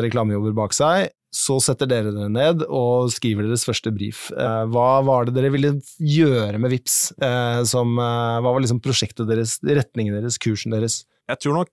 [0.04, 1.10] reklamejobber bak seg.
[1.34, 4.28] Så setter dere dere ned og skriver deres første brief.
[4.30, 6.98] Eh, hva var det dere ville gjøre med VIPS?
[7.18, 11.02] Eh, som, eh, hva var liksom prosjektet deres, retningen deres, kursen deres?
[11.28, 11.72] Jeg tror nok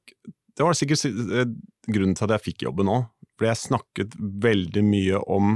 [0.58, 1.46] Det var sikkert eh,
[1.92, 2.98] grunnen til at jeg fikk jobben nå.
[3.38, 5.54] For jeg snakket veldig mye om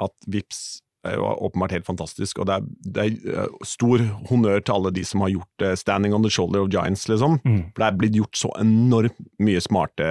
[0.00, 0.60] at VIPS
[1.06, 4.92] er jo åpenbart helt fantastisk, og det er, det er eh, stor honnør til alle
[4.94, 7.38] de som har gjort uh, 'Standing on the shoulder of giants', liksom.
[7.74, 10.08] For det er blitt gjort så enormt mye smarte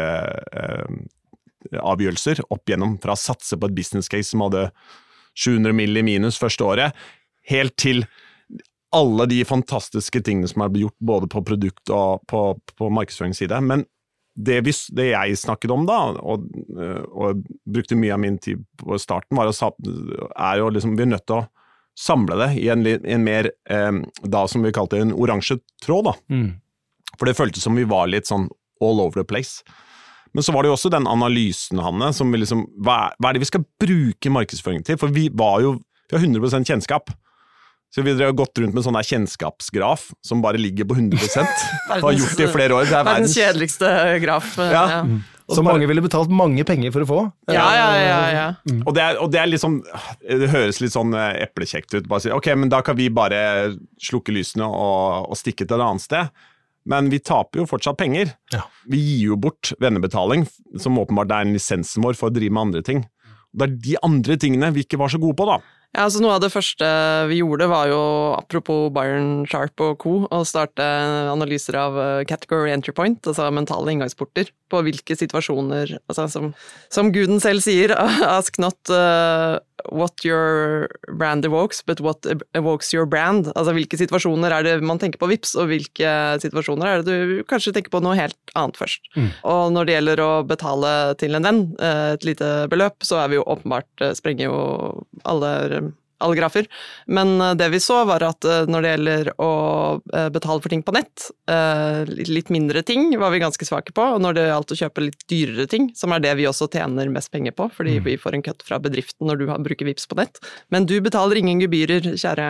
[0.56, 0.88] uh,
[1.84, 4.70] avgjørelser opp igjennom, fra å satse på et business case som hadde
[5.36, 5.98] 700 mill.
[5.98, 6.96] i minus første året,
[7.48, 8.06] helt til
[8.96, 12.42] alle de fantastiske tingene som er blitt gjort både på produkt og på,
[12.78, 13.60] på markedsføringsside.
[13.62, 13.84] Men
[14.38, 16.46] det, vi, det jeg snakket om da, og,
[16.78, 19.72] øh, og brukte mye av min tid på starten, var å,
[20.38, 21.48] er jo liksom, vi er nødt til å
[21.98, 26.12] samle det i en, en mer, eh, da som vi kalte en oransje tråd.
[26.12, 26.16] da.
[26.30, 26.48] Mm.
[27.18, 28.46] For det føltes som vi var litt sånn
[28.84, 29.66] all over the place.
[30.38, 33.30] Men så var det jo også den analysen, Hanne, som vi liksom Hva er, hva
[33.30, 35.00] er det vi skal bruke markedsføringen til?
[35.02, 35.78] For vi var jo
[36.12, 37.10] Vi har 100% kjennskap.
[37.94, 42.02] Så vi har gått rundt med en sånn kjennskapsgraf som bare ligger på 100 og
[42.04, 42.86] har gjort det i flere år.
[42.90, 43.92] Det er Verdens kjedeligste
[44.24, 44.58] graf.
[44.60, 44.84] eh, Ja.
[45.48, 47.20] Ja, Som mange ville betalt mange penger for å få.
[47.48, 47.86] ja, ja.
[48.04, 48.48] ja, ja.
[48.84, 49.78] Og det, er, og det er liksom
[50.20, 52.10] Det høres litt sånn eh, eplekjekt ut.
[52.12, 53.40] Bare si ok, men da kan vi bare
[54.04, 56.34] slukke lysene og, og stikke til et annet sted.
[56.88, 58.34] Men vi taper jo fortsatt penger.
[58.52, 58.66] Ja.
[58.92, 60.44] Vi gir jo bort vennebetaling,
[60.80, 63.02] som åpenbart er lisensen vår for å drive med andre ting.
[63.56, 65.58] Det er de andre tingene vi ikke var så gode på, da.
[65.98, 66.88] Ja, altså Noe av det første
[67.26, 68.02] vi gjorde, var jo,
[68.38, 70.86] apropos Byron Sharp og co., å starte
[71.32, 76.52] analyser av eh, category entry point, altså mentale inngangsporter, på hvilke situasjoner altså Som,
[76.94, 77.96] som guden selv sier,
[78.38, 79.58] ask not eh,
[79.92, 83.52] what your brand evokes, but what evokes your brand.
[83.56, 86.14] Altså hvilke situasjoner er det man tenker på VIPS, og hvilke
[86.44, 89.06] situasjoner er det du kanskje tenker på noe helt annet først.
[89.48, 93.32] Og når det gjelder å betale til en venn eh, et lite beløp, så er
[93.32, 94.60] vi jo åpenbart eh, sprenger jo
[95.28, 95.54] alle
[96.24, 96.68] alle grafer.
[97.08, 99.50] Men eh, det vi så, var at eh, når det gjelder å
[100.14, 101.28] eh, betale for ting på nett,
[102.28, 104.04] litt- mindre ting var vi ganske svake på.
[104.16, 107.10] Og når det gjaldt å kjøpe litt dyrere ting, som er det vi også tjener
[107.14, 110.20] mest penger på, fordi vi får en kutt fra bedriften når du bruker VIPs på
[110.20, 110.42] nett.
[110.74, 112.50] Men du betaler ingen gebyrer, kjære,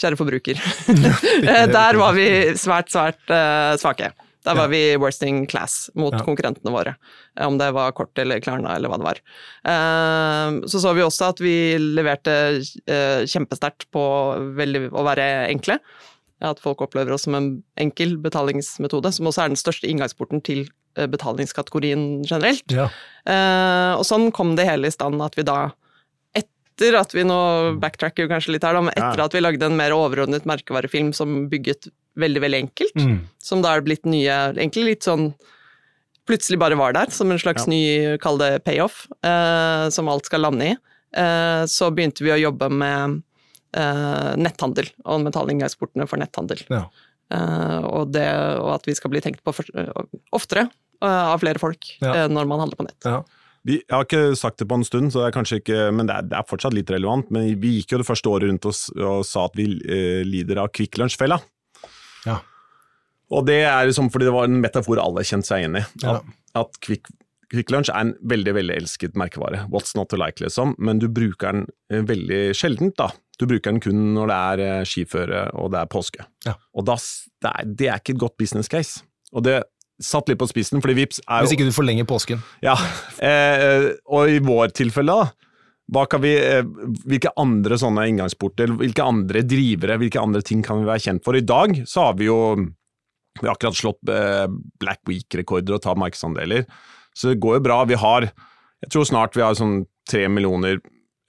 [0.00, 0.60] kjære forbruker.
[1.76, 2.28] Der var vi
[2.60, 3.24] svært, svært
[3.80, 4.12] svake.
[4.44, 6.22] Der var vi worst in class mot Ja.
[6.24, 6.94] konkurrentene våre.
[7.36, 9.18] Om det var Kort eller Klarna eller hva det var.
[9.68, 15.78] Eh, Så så vi også at vi leverte eh, kjempesterkt på å være enkle.
[16.40, 20.62] At folk opplever oss som en enkel betalingsmetode, som også er den største inngangsporten til
[20.96, 22.64] eh, betalingskategorien generelt.
[22.72, 22.88] Ja.
[23.28, 25.72] Eh, og sånn kom det hele i stand at vi da,
[26.34, 29.76] etter at vi nå backtracker kanskje litt her, da, men etter at vi lagde en
[29.76, 33.20] mer overordnet merkevarefilm som bygget veldig, veldig enkelt, Mm.
[33.38, 35.34] som da er blitt nye, egentlig litt sånn
[36.26, 37.70] plutselig bare var der, som en slags Ja.
[37.70, 40.76] ny, kall det payoff, eh, som alt skal lande i.
[41.12, 43.22] Eh, så begynte vi å jobbe med
[43.72, 46.58] eh, netthandel og metalinngangsportene for netthandel.
[46.68, 46.88] Ja.
[47.30, 48.26] Eh, og, det,
[48.58, 49.92] og at vi skal bli tenkt på for, eh,
[50.32, 50.68] oftere
[51.00, 52.12] eh, av flere folk Ja.
[52.24, 53.04] eh, når man handler på nett.
[53.04, 53.22] Ja.
[53.64, 56.06] Vi, jeg har ikke sagt det på en stund, så det er kanskje ikke, men
[56.06, 57.30] det er, det er fortsatt litt relevant.
[57.30, 60.58] Men vi gikk jo det første året rundt oss og sa at vi eh, lider
[60.58, 61.38] av Kvikk Lunsj-fella.
[62.26, 62.40] Ja.
[63.30, 65.84] Og det er liksom fordi det var en metafor alle kjente seg igjen i.
[66.02, 66.18] Ja.
[66.18, 67.10] At, at Kvikk
[67.50, 69.64] Quick Lunch er en veldig veldig elsket merkevare.
[69.72, 70.76] What's not to like, liksom.
[70.78, 73.08] Men du bruker den eh, veldig sjeldent, da.
[73.40, 76.26] Du bruker den kun når det er eh, skiføre og det er påske.
[76.46, 76.54] Ja.
[76.78, 76.94] Og da,
[77.42, 79.02] det, er, det er ikke et godt business case.
[79.34, 79.64] Og det
[80.00, 82.40] satt litt på spissen, fordi Vipps er Hvis ikke du forlenger påsken.
[82.64, 82.76] ja,
[83.26, 85.49] eh, og i vår tilfelle da,
[86.22, 86.64] vi, eh,
[87.06, 91.36] hvilke andre sånne inngangsporter, hvilke andre drivere, hvilke andre ting kan vi være kjent for?
[91.36, 92.40] I dag så har vi jo
[93.40, 94.46] vi har akkurat slått eh,
[94.80, 96.66] Black Week-rekorder og tatt markedsandeler,
[97.14, 97.84] så det går jo bra.
[97.88, 98.26] Vi har,
[98.84, 100.80] jeg tror snart vi har sånn tre millioner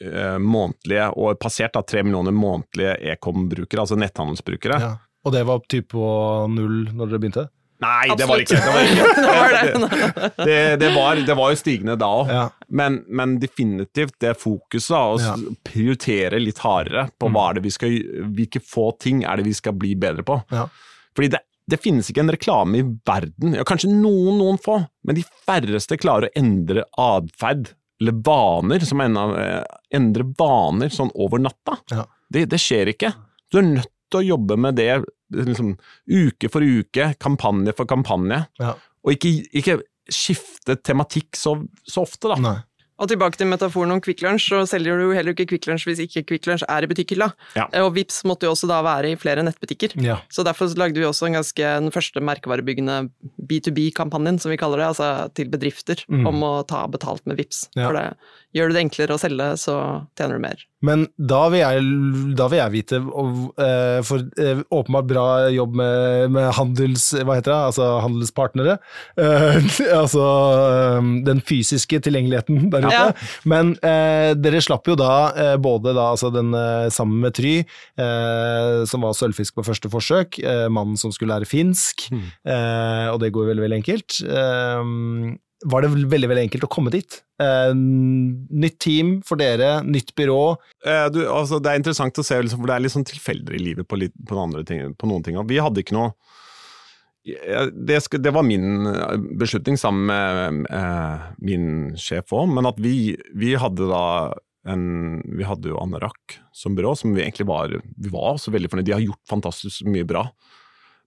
[0.04, 4.82] eh, månedlige, og passert da tre millioner månedlige ekom-brukere, altså netthandelsbrukere.
[4.82, 4.91] Ja.
[5.21, 6.06] Og det var typ på
[6.50, 7.47] null når dere begynte?
[7.82, 8.60] Nei, det var ikke.
[8.62, 9.89] Det var, ikke.
[10.38, 12.44] Det, det, det, var, det var jo stigende da òg, Ja.
[12.70, 15.36] men, men definitivt det fokuset å Ja.
[15.65, 17.34] prioritere litt hardere på Mm.
[17.38, 17.96] hva er det vi skal,
[18.38, 20.38] hvilke få ting er det vi skal bli bedre på.
[20.54, 20.67] Ja.
[21.17, 21.41] Fordi det,
[21.72, 25.98] det finnes ikke en reklame i verden, ja, kanskje noen, noen få, men de færreste
[26.02, 29.63] klarer å endre atferd eller vaner, som enda, eh,
[29.94, 31.76] endre vaner sånn over natta.
[31.94, 32.06] Ja.
[32.34, 33.12] Det, det skjer ikke.
[33.52, 34.89] Du er nødt å jobbe med det
[35.32, 35.78] liksom,
[36.10, 38.74] uke for uke, kampanje for kampanje, Ja.
[39.06, 39.80] og ikke, ikke
[40.12, 41.56] skifte tematikk så,
[41.88, 42.36] så ofte, da.
[42.41, 42.58] Nei.
[43.02, 45.88] Og tilbake til metaforen om Kvikk Lunsj, så selger du jo heller ikke Kvikk Lunsj
[45.89, 47.32] hvis ikke Kvikk Lunsj er i butikkhylla.
[47.58, 47.65] Ja.
[47.82, 49.95] Og Vips måtte jo også da være i flere nettbutikker.
[50.06, 50.19] Ja.
[50.30, 53.00] Så derfor lagde vi også en ganske, den første merkevarebyggende
[53.50, 56.28] B2B-kampanjen, som vi kaller det, altså til bedrifter, Mm.
[56.28, 57.67] om å ta betalt med Vips.
[57.76, 57.88] Ja.
[57.88, 58.17] For det
[58.54, 60.58] gjør du det enklere å selge, så tjener du mer.
[60.86, 61.84] Men da vil jeg,
[62.38, 67.12] da vil jeg vite, eh, for eh, åpenbart bra jobb med, med handels...
[67.22, 67.60] Hva heter det?
[67.70, 68.78] Altså handelspartnere.
[69.22, 69.70] Eh,
[70.02, 70.26] altså
[71.28, 72.96] den fysiske tilgjengeligheten der ute.
[72.96, 73.06] Ja.
[73.50, 76.52] Men dere slapp jo da både da, altså den
[76.94, 77.54] sammen med Try,
[78.89, 80.39] som var sølvfisk på første forsøk,
[80.74, 82.24] mannen som skulle lære finsk, Mm.
[83.13, 84.17] og det går veldig, veldig enkelt.
[85.69, 87.19] Var det veldig, veldig enkelt å komme dit?
[87.41, 90.41] Eh, nytt team for dere, nytt byrå.
[90.86, 93.58] Eh, du, altså, det er interessant å se, liksom, for det er litt sånn tilfeldig
[93.58, 95.38] i livet på, litt, på, ting, på noen ting.
[95.50, 96.15] Vi hadde ikke noe
[97.21, 101.67] det, det var min eh, beslutning sammen med eh, min
[102.00, 104.06] sjef òg, men at vi, vi hadde da
[104.69, 108.69] en, vi hadde jo Anorak som byrå, som vi egentlig var Vi var også veldig
[108.69, 108.86] fornøyd.
[108.86, 110.28] De har gjort fantastisk mye bra.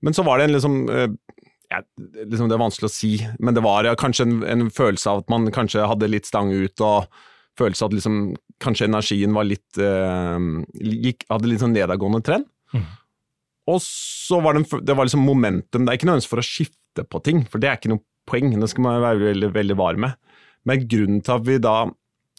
[0.03, 1.11] Men så var det en liksom eh,
[1.75, 1.83] ja,
[2.25, 5.25] liksom Det er vanskelig å si, men det var ja, kanskje en, en følelse av
[5.25, 7.09] at man kanskje hadde litt stang ut, og
[7.59, 8.21] følelse av at liksom,
[8.63, 10.49] kanskje energien var litt eh,
[11.07, 12.49] gikk, Hadde litt sånn nedadgående trend.
[12.75, 12.87] Mm.
[13.71, 15.85] Og så var det, det var liksom momentum.
[15.85, 18.05] Det er ikke noe ønske for å skifte på ting, for det er ikke noe
[18.29, 18.53] poeng.
[18.61, 20.19] Det skal man være veldig, veldig var med.
[20.69, 21.77] Men grunnen til at vi da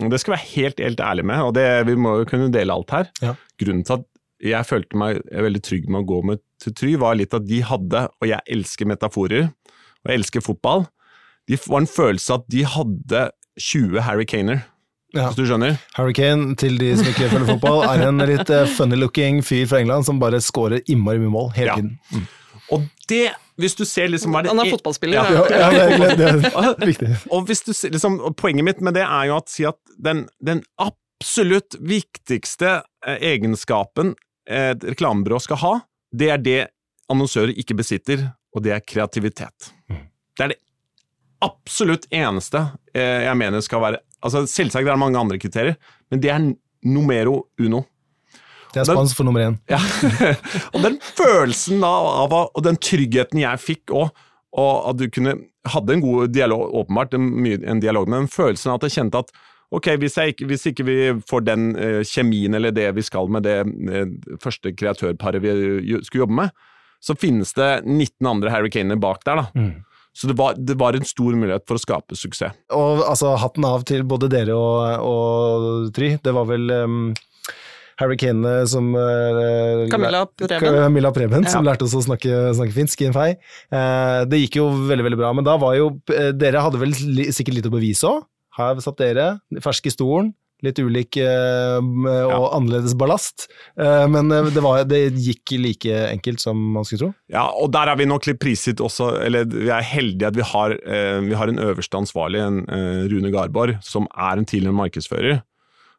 [0.03, 2.49] og Det skal vi være helt, helt ærlig med, og det, vi må jo kunne
[2.51, 3.05] dele alt her.
[3.23, 3.29] Ja.
[3.61, 4.03] Grunnen til at
[4.51, 7.61] jeg følte meg veldig trygg med å gå med til Try, var litt at de
[7.65, 10.85] hadde, og jeg elsker metaforer, og jeg elsker fotball,
[11.49, 13.25] det var en følelse at de hadde
[13.61, 14.63] 20 Harry Kaner,
[15.15, 15.29] Ja.
[15.29, 15.77] hvis du skjønner?
[15.95, 19.79] Harry Kane, til de som ikke følger fotball, er en litt eh, funny-looking fyr fra
[19.79, 21.75] England som bare scorer innmari mye mål hele Ja.
[21.75, 22.27] tiden.
[22.73, 23.29] Og det,
[23.61, 25.13] hvis du ser liksom hva det Han er fotballspiller.
[25.13, 25.23] Ja.
[25.29, 25.45] ja.
[25.45, 27.09] Ja, det, er- det er viktig.
[27.31, 29.77] Og, hvis du, ser- liksom, og poenget mitt med det er jo at si at
[30.03, 35.73] den, den absolutt viktigste eh, egenskapen et reklamebyrå skal ha,
[36.15, 36.59] det er det
[37.11, 39.71] annonsører ikke besitter, og det er kreativitet.
[39.89, 40.61] Det er det
[41.45, 42.61] absolutt eneste
[42.95, 45.75] eh, jeg mener skal være altså Selvsagt er det mange andre kriterier,
[46.09, 46.45] men det er
[46.85, 47.83] numero uno.
[48.73, 49.57] Det er spansk for nummer én.
[49.69, 49.77] Ja.
[50.73, 51.91] og den følelsen da,
[52.23, 54.09] av og den tryggheten jeg fikk òg,
[54.55, 55.35] og at du kunne
[55.69, 59.21] hadde en god dialog, åpenbart en, en dialog, men den følelsen av at jeg kjente
[59.23, 59.31] at
[59.77, 60.97] ok, hvis, jeg ikke, hvis ikke vi
[61.29, 64.07] får den eh, kjemien eller det vi skal med det eh,
[64.43, 65.55] første kreatørparet vi
[66.05, 66.55] skulle jobbe med,
[67.05, 69.43] så finnes det 19 andre Harry Kaner bak der.
[69.43, 69.47] da.
[69.53, 69.83] Mm.
[70.15, 72.55] Så det var, det var en stor mulighet for å skape suksess.
[72.73, 76.13] Og altså, hatten av til både dere og, og Try.
[76.23, 77.09] Det var vel um,
[77.99, 80.63] Harry Kane som uh, Camilla Preben.
[80.63, 81.71] Camilla Preben, som Ja.
[81.73, 83.27] lærte oss å snakke, snakke finsk i en fei.
[83.71, 86.95] Eh, det gikk jo veldig veldig bra, men da var jo eh, Dere hadde vel
[86.95, 88.23] li, sikkert litt å bevise òg?
[88.57, 89.29] Her satt dere,
[89.63, 90.33] fersk i stolen.
[90.63, 96.39] Litt ulik eh, og annerledes ballast, Eh, men eh, det, var, det gikk like enkelt
[96.39, 97.09] som man skulle tro.
[97.29, 100.45] Ja, og der er vi nok litt prisgitt også, eller vi er heldige at vi
[100.47, 104.77] har, eh, vi har en øverste ansvarlig, en eh, Rune Garborg, som er en tidligere
[104.79, 105.41] markedsfører,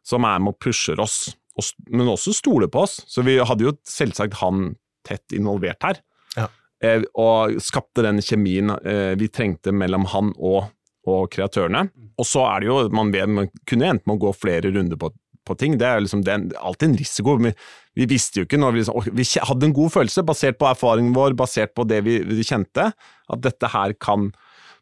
[0.03, 1.19] som er med og pusher oss,
[1.55, 2.97] og, men også stoler på oss.
[3.05, 4.71] Så vi hadde jo selvsagt han
[5.07, 6.01] tett involvert her,
[6.35, 6.47] Ja.
[6.81, 8.73] eh, og skapte den kjemien
[9.21, 10.65] vi trengte mellom han og,
[11.07, 11.87] og kreatørene.
[12.17, 15.11] Og så er det jo, man, man kunne endt med å gå flere runder på,
[15.47, 17.37] på ting, det er liksom det er alltid en risiko.
[17.43, 17.53] Vi,
[17.97, 21.15] vi visste jo ikke når vi, liksom, vi hadde en god følelse, basert på erfaringen
[21.15, 24.31] vår, basert på det vi, vi kjente, at dette her kan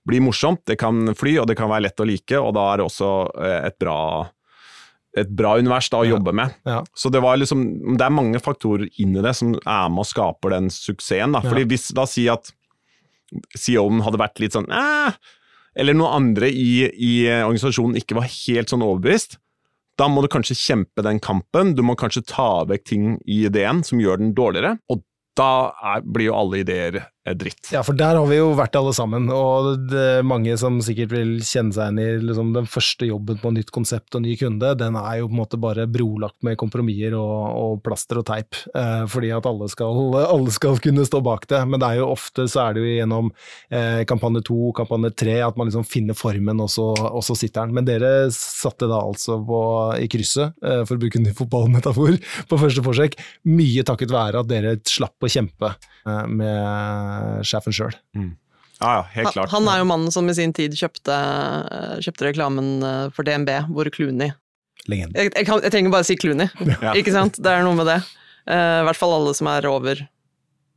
[0.05, 2.81] bli morsomt, det kan fly, og det kan være lett å like, og da er
[2.81, 3.11] det også
[3.41, 3.99] eh, et bra,
[5.17, 6.53] et bra univers da, å jobbe med.
[6.67, 6.83] Ja.
[6.93, 7.63] Så det var liksom,
[7.97, 11.33] det er mange faktorer inni det som er med og skaper den suksessen.
[11.33, 11.41] Da.
[11.45, 12.53] Fordi hvis, la oss si at
[13.57, 15.17] CEO-en hadde vært litt sånn eh,
[15.75, 19.39] eller noen andre i, i organisasjonen ikke var helt sånn overbevist,
[19.95, 23.79] Da må du kanskje kjempe den kampen, du må kanskje ta vekk ting i ideen
[23.87, 25.05] som gjør den dårligere, og
[25.39, 26.97] da er, blir jo alle ideer
[27.33, 27.71] dritt.
[27.73, 31.15] Ja, for der har vi jo vært alle sammen, og det er mange som sikkert
[31.15, 34.75] vil kjenne seg igjen i liksom, den første jobben på nytt konsept og ny kunde,
[34.77, 38.59] den er jo på en måte bare brolagt med kompromisser og, og, plaster og teip,
[38.77, 39.97] eh, fordi at alle skal,
[40.35, 41.63] alle skal, kunne stå bak det.
[41.65, 43.31] Men det er jo ofte så er det jo gjennom
[43.73, 47.65] eh, kampanje to, kampanje tre, at man liksom finner formen, og så, og så sitter
[47.65, 47.75] den.
[47.79, 49.63] Men dere satte da altså på,
[49.97, 53.17] i krysset, eh, for å bruke en ny fotballmetafor, på første forsøk,
[53.49, 57.14] mye takket være at dere slapp å kjempe eh, med
[57.45, 57.95] sjefen sjøl.
[58.17, 58.33] Mm.
[58.79, 59.51] Ja, ja, helt klart.
[59.53, 61.15] Han, han, er jo mannen som i sin tid kjøpte,
[62.03, 64.33] kjøpte reklamen eh, for DNB, hvor Clooney
[64.85, 66.51] jeg, jeg, jeg, trenger bare å si Clooney,
[66.83, 66.91] ja.
[66.93, 67.39] ikke sant?
[67.41, 68.01] Det er noe med det.
[68.45, 70.03] Uh, I hvert fall alle som er over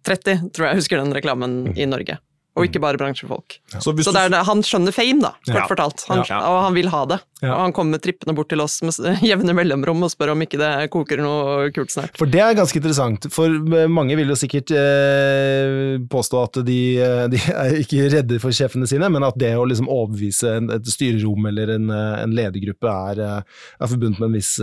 [0.08, 1.74] 30, tror jeg husker den reklamen mm.
[1.76, 2.16] i Norge
[2.58, 3.58] og ikke bare bransjefolk.
[3.72, 3.80] Ja.
[3.84, 5.66] Så, så er, han skjønner fame, da, kort ja.
[5.70, 6.04] fortalt.
[6.10, 6.40] Han, ja.
[6.50, 7.20] Og han vil ha det.
[7.46, 8.96] Og han kommer trippende bort til oss med
[9.30, 12.18] jevne mellomrom og spør om ikke det koker noe kult snart.
[12.18, 13.54] For det er ganske interessant, for
[13.90, 18.88] mange vil jo sikkert eh, påstå at de, eh, de, er ikke redde for sjefene
[18.90, 23.22] sine, men at det å liksom overbevise et styrerom eller en, eh, en ledergruppe er,
[23.22, 24.56] eh, er, forbundet med en viss,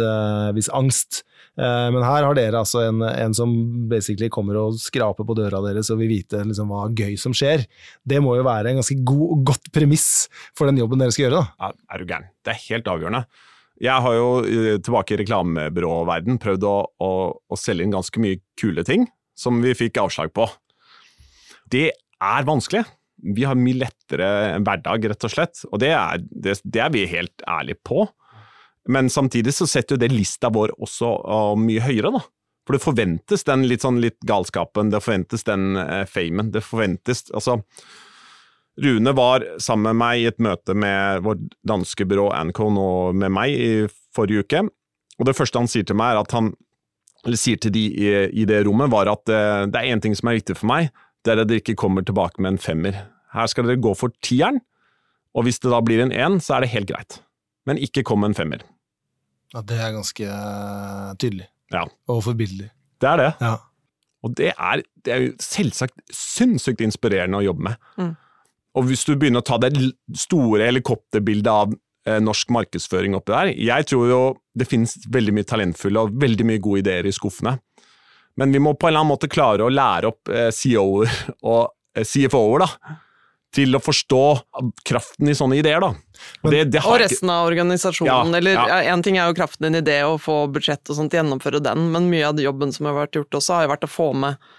[0.57, 1.23] viss angst.
[1.55, 3.53] Eh, men her har dere altså en, en, som
[3.89, 7.65] basically kommer og skraper på døra deres og vil vite liksom hva gøy som skjer.
[8.03, 11.43] Det må jo være en ganske god, godt premiss for den jobben dere skal gjøre.
[11.43, 11.67] da.
[11.67, 12.31] Ja, er du gæren.
[12.43, 13.25] Det er helt avgjørende.
[13.83, 14.27] Jeg har jo
[14.79, 19.03] tilbake i reklamebyråverden prøvd å, å, å selge inn ganske mye kule ting
[19.35, 20.47] som vi fikk avslag på.
[21.71, 22.85] Det er vanskelig.
[23.35, 24.27] Vi har mye lettere
[24.63, 28.05] hverdag, rett og slett, og det er, det, det er vi helt ærlige på.
[28.91, 32.21] Men samtidig så setter jo det lista vår også uh, mye høyere, da.
[32.65, 36.51] For det forventes den litt sånn litt galskapen, det forventes den uh, famen.
[36.53, 37.59] Det forventes Altså,
[38.81, 43.31] Rune var sammen med meg i et møte med vårt danske byrå Ancon og med
[43.31, 43.69] meg i
[44.15, 44.65] forrige uke,
[45.15, 46.51] og det første han sier til meg, er at han
[47.25, 50.13] eller sier til de i, i det rommet, var at uh, det er én ting
[50.17, 50.91] som er viktig for meg,
[51.25, 52.99] det er at dere ikke kommer tilbake med en femmer.
[53.33, 54.61] Her skal dere gå for tieren,
[55.33, 57.19] og hvis det da blir en én, så er det helt greit.
[57.65, 58.61] Men ikke kom med en femmer.
[59.53, 61.47] Ja, Det er ganske uh, tydelig.
[61.73, 61.85] Ja.
[62.09, 62.69] Og forbilledlig.
[63.01, 63.31] Det er det.
[63.41, 63.55] Ja.
[64.25, 67.89] Og det er, det er, jo selvsagt sinnssykt inspirerende å jobbe med.
[68.01, 68.13] Mm.
[68.75, 69.71] Og hvis du begynner å ta det
[70.17, 71.75] store helikopterbildet av
[72.09, 74.19] eh, norsk markedsføring oppi der Jeg tror jo
[74.57, 77.57] det finnes veldig mye talentfulle og veldig mye gode ideer i skuffene.
[78.35, 81.13] Men vi må på en eller annen måte klare å lære opp eh, CEO-er
[81.45, 81.61] og
[81.95, 82.97] eh, CFO-er, da
[83.55, 84.23] til å forstå
[84.87, 85.93] kraften i sånne ideer, da.
[86.45, 88.33] Det, det og resten av organisasjonen.
[88.33, 88.81] Ja, eller ja.
[88.91, 91.89] En ting er jo kraften i en idé og få budsjett og sånt, gjennomføre den,
[91.93, 94.53] men mye av jobben som har vært gjort også, har jo vært å få med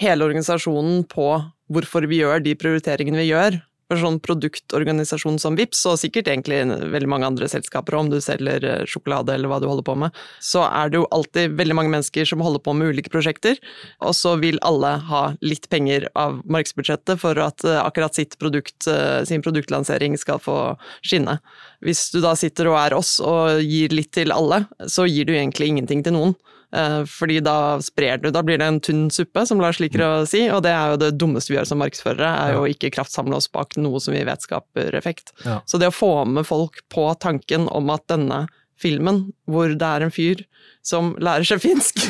[0.00, 1.32] hele organisasjonen på
[1.70, 3.60] hvorfor vi gjør de prioriteringene vi gjør,
[3.90, 6.60] for sånn produktorganisasjon som Vips, og sikkert egentlig
[6.92, 10.20] veldig mange andre selskaper, om du selger eh, sjokolade eller hva du holder på med,
[10.38, 13.58] så er det jo alltid veldig mange mennesker som holder på med ulike prosjekter,
[13.98, 18.86] og så vil alle ha litt penger av markedsbudsjettet for at eh, akkurat sitt produkt,
[18.86, 20.60] eh, sin produktlansering skal få
[21.02, 21.40] skinne.
[21.82, 25.34] Hvis du da sitter og er oss og gir litt til alle, så gir du
[25.34, 26.38] egentlig ingenting til noen.
[26.72, 30.10] Eh, fordi da sprer du, da blir det en tynn suppe, som Lars liker å
[30.28, 33.40] si, og det er jo det dummeste vi gjør som markedsførere, er jo ikke kraftsamle
[33.40, 35.34] oss bak noe som vi vet skaper effekt.
[35.44, 35.60] Ja.
[35.66, 38.44] Så det å få med folk på tanken om at denne
[38.80, 40.44] filmen, hvor det er en fyr
[40.86, 42.06] som lærer seg finsk,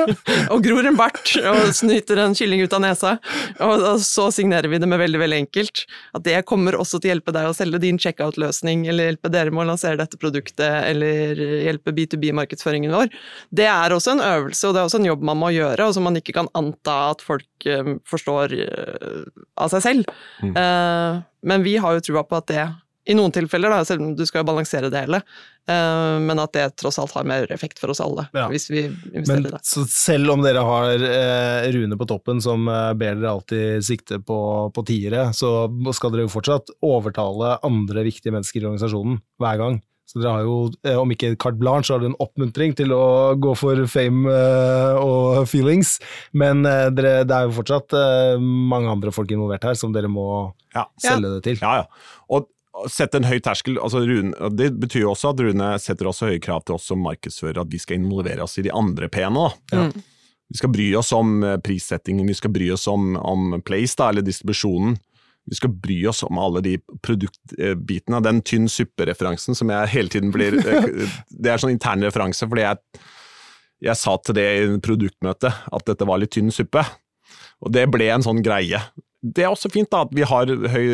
[0.52, 3.12] og gror en bart og snyter en kylling ut av nesa.
[3.64, 5.84] Og, så signerer vi det med veldig veldig enkelt.
[6.16, 9.52] At det kommer også til å hjelpe deg å selge din checkout-løsning, eller hjelpe dere
[9.52, 13.12] med å lansere dette produktet, eller hjelpe B2B-markedsføringen vår.
[13.52, 15.96] Det er også en øvelse, og det er også en jobb man må gjøre, og
[15.96, 19.20] som man ikke kan anta at folk eh, forstår eh,
[19.60, 20.16] av seg selv.
[20.40, 20.56] Mm.
[20.56, 22.64] Eh, men vi har jo trua på at det
[23.04, 25.20] i noen tilfeller, da, selv om du skal jo balansere det hele,
[25.68, 28.26] uh, men at det tross alt har mer effekt for oss alle.
[28.32, 28.46] Ja.
[28.52, 29.64] hvis vi investerer men, det.
[29.68, 34.20] Så selv om dere har uh, Rune på toppen som uh, ber dere alltid sikte
[34.24, 34.38] på,
[34.74, 39.82] på tiere, så skal dere jo fortsatt overtale andre viktige mennesker i organisasjonen hver gang.
[40.08, 40.56] Så dere har jo,
[41.00, 43.04] om ikke carte blanche, så har dere en oppmuntring til å
[43.40, 44.28] gå for fame
[45.00, 45.94] og feelings.
[46.36, 47.96] Men dere, det er jo fortsatt
[48.36, 50.26] mange andre folk involvert her som dere må
[50.76, 50.84] ja.
[51.00, 51.56] selge det til.
[51.64, 52.20] Ja, ja.
[52.36, 52.50] Og
[52.90, 53.78] sette en høy terskel.
[53.82, 57.02] Altså Rune, det betyr jo også at Rune setter også høye krav til oss som
[57.04, 59.48] markedsfører, at vi skal involvere oss i de andre P-ene.
[59.72, 59.88] Ja.
[59.88, 60.10] Mm.
[60.52, 64.10] Vi skal bry oss om eh, prissettingen, vi skal bry oss om, om place, da,
[64.10, 64.98] eller distribusjonen.
[65.44, 68.20] Vi skal bry oss om alle de produktbitene.
[68.24, 72.66] Den tynn suppe-referansen som jeg hele tiden blir eh, Det er sånn intern referanse, fordi
[72.66, 73.02] jeg,
[73.88, 76.84] jeg sa til det i produktmøtet at dette var litt tynn suppe.
[77.64, 78.80] Og det ble en sånn greie
[79.24, 80.88] det er også fint da, at vi har høy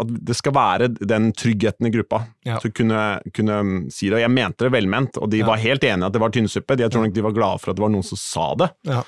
[0.00, 2.22] At det skal være den tryggheten i gruppa.
[2.48, 2.56] Ja.
[2.62, 3.58] Så kunne, kunne
[3.92, 4.16] si det.
[4.16, 5.46] Og jeg mente det velment, og de Ja.
[5.50, 6.78] var helt enige at det var tynnsuppe.
[6.80, 9.02] Jeg tror nok de var glade for at det var noen som sa det, Ja.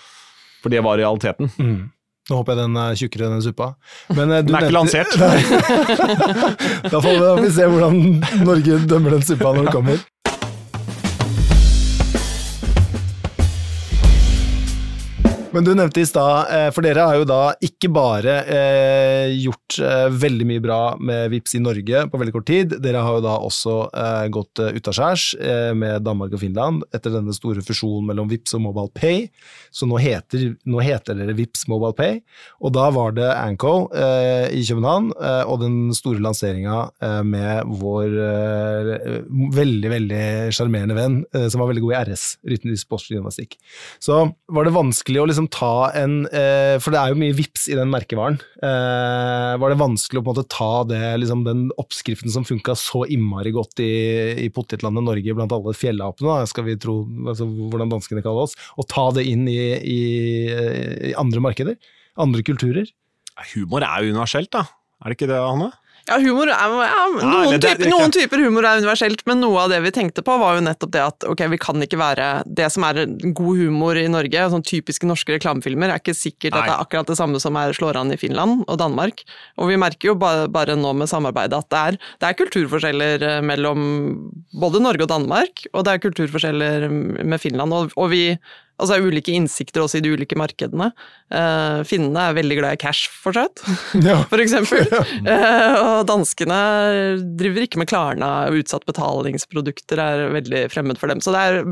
[0.62, 1.49] for det var realiteten.
[1.59, 1.91] Mm.
[2.29, 3.68] Nå håper jeg den er tjukkere, den suppa.
[4.11, 5.12] Men, eh, du Den er ikke lansert.
[6.91, 8.01] Da får vi, se hvordan
[8.45, 10.01] Norge dømmer den suppa når det kommer.
[15.57, 19.78] Men du nevnte i stad, eh, for dere har jo da ikke bare eh, gjort
[19.80, 23.22] eh, veldig mye bra med Vips i Norge på veldig kort tid, dere har jo
[23.24, 23.76] da også
[24.34, 25.24] gått utaskjærs
[25.78, 29.22] med Danmark og Finland etter denne store fusjonen mellom Vips og Mobile Pay.
[29.72, 32.20] Så nå heter, nå heter dere Vips Mobile Pay,
[32.61, 35.12] og da var det Anco i København
[35.46, 36.82] og den store lanseringa
[37.24, 38.18] med vår
[39.57, 40.22] veldig, veldig
[40.57, 43.57] sjarmerende venn som var veldig god i RS, rytmisk sportsgymnastikk.
[44.02, 44.20] Så
[44.52, 47.76] var det vanskelig å liksom ta en eh, For det er jo mye vips i
[47.78, 48.38] den merkevaren.
[48.64, 52.76] Eh, var det vanskelig å på en måte ta det, liksom, den oppskriften som funka
[52.78, 53.90] så innmari godt i,
[54.47, 58.88] i potetlandet Norge blant alle fjellapene, skal vi tro, altså, hvordan danskene kaller oss, og
[58.92, 60.01] ta det inn i, i,
[61.12, 61.80] i andre markeder?
[62.20, 62.88] Andre kulturer?
[63.53, 64.64] Humor er jo universelt, da.
[65.03, 65.72] Er det ikke det, Hanne?
[66.07, 69.22] Ja, humor er, ja, Nei, noen, det- det- typer, det- noen typer humor er universelt,
[69.26, 71.82] men noe av det vi tenkte på var jo nettopp det at ok, vi kan
[71.82, 76.14] ikke være Det som er god humor i Norge, sånn typiske norske reklamefilmer, er ikke
[76.14, 79.24] sikkert at det er akkurat det samme som er slår an i Finland og Danmark.
[79.59, 83.22] Og vi merker jo bare, bare nå med samarbeidet at det er, det er kulturforskjeller
[83.22, 86.88] eh, mellom både Norge og Danmark, og det er kulturforskjeller
[87.24, 87.72] med Finland.
[87.72, 88.38] Og, og vi
[88.77, 90.91] Altså ulike innsikter også i de ulike markedene.
[91.33, 93.62] Uh, finnene er veldig glad i cash, fortsatt
[94.07, 94.18] Ja.
[94.31, 94.85] for eksempel.
[95.27, 96.57] Uh, og danskene
[97.39, 101.22] driver ikke med Klarna, og utsatt betalingsprodukter er veldig fremmed for dem.
[101.24, 101.66] Så det er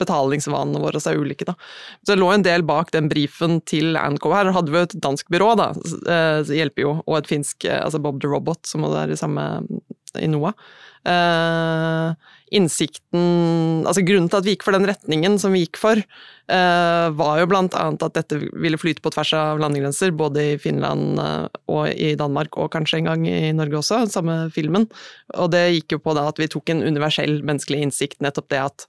[0.00, 1.56] betalingsvanene våre som er ulike, da.
[2.04, 4.52] Så det lå en del bak den brifen til Anco her.
[4.54, 5.70] Hadde vi et dansk byrå, da,
[6.06, 9.46] uh, hjelper jo, og et finsk, altså Bob the Robot, som er i samme
[10.18, 10.54] i NOAH.
[11.08, 12.12] Eh,
[12.52, 17.06] innsikten Altså grunnen til at vi gikk for den retningen som vi gikk for, eh,
[17.16, 21.18] var jo blant annet at dette ville flyte på tvers av landegrenser, både i Finland
[21.18, 24.90] eh, og i Danmark, og kanskje en gang i Norge også, samme filmen.
[25.38, 28.60] Og det gikk jo på da at vi tok en universell menneskelig innsikt, nettopp det
[28.66, 28.86] at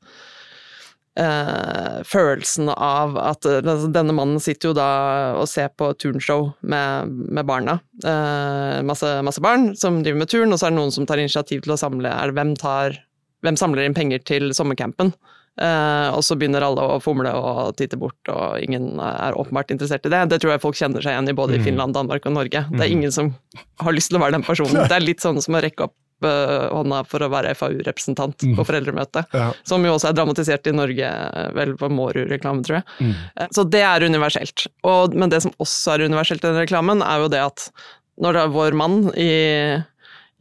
[1.20, 4.88] eh, følelsen av at altså, denne mannen sitter jo da
[5.39, 7.80] og ser på turnshow med, med barna.
[8.05, 11.22] Uh, masse, masse barn som driver med turn, og så er det noen som tar
[11.22, 12.97] initiativ til å samle er det hvem, tar,
[13.45, 15.14] hvem samler inn penger til sommercampen.
[15.62, 20.12] Og så begynner alle å fomle og titte bort, og ingen er åpenbart interessert i
[20.14, 20.22] det.
[20.32, 22.64] Det tror jeg folk kjenner seg igjen i både i Finland, Danmark og Norge.
[22.72, 23.34] Det er ingen som
[23.84, 24.80] har lyst til å være den personen.
[24.89, 25.93] Det er litt sånn som å rekke opp
[26.28, 29.26] eh, hånda for å være FAU-representant på foreldremøte.
[29.36, 29.51] Ja.
[29.67, 31.13] Som jo også er dramatisert i Norge,
[31.57, 32.88] vel på Mårud-reklame, tror jeg.
[32.99, 33.47] Mm.
[33.57, 34.67] Så det er universelt.
[34.88, 37.69] Og, men det som også er universelt i den reklamen, er jo det at
[38.22, 39.32] når det er vår mann i,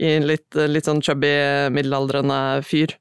[0.03, 1.33] i litt, litt sånn chubby,
[1.73, 2.97] middelaldrende fyr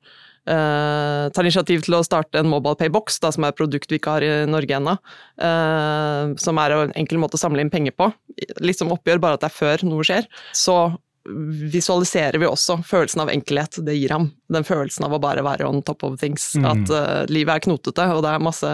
[0.50, 4.16] Uh, tar initiativ til å starte en mobile pay-boks, som er et produkt vi ikke
[4.16, 4.96] har i Norge ennå.
[5.38, 8.10] Uh, som er en enkel måte å samle inn penger på.
[8.64, 10.30] Litt som oppgjør, bare at det er før noe skjer.
[10.58, 10.80] Så
[11.74, 14.30] visualiserer vi også følelsen av enkelhet det gir ham.
[14.50, 16.52] Den følelsen av å bare være on top of things.
[16.58, 18.72] At uh, livet er knotete, og det er masse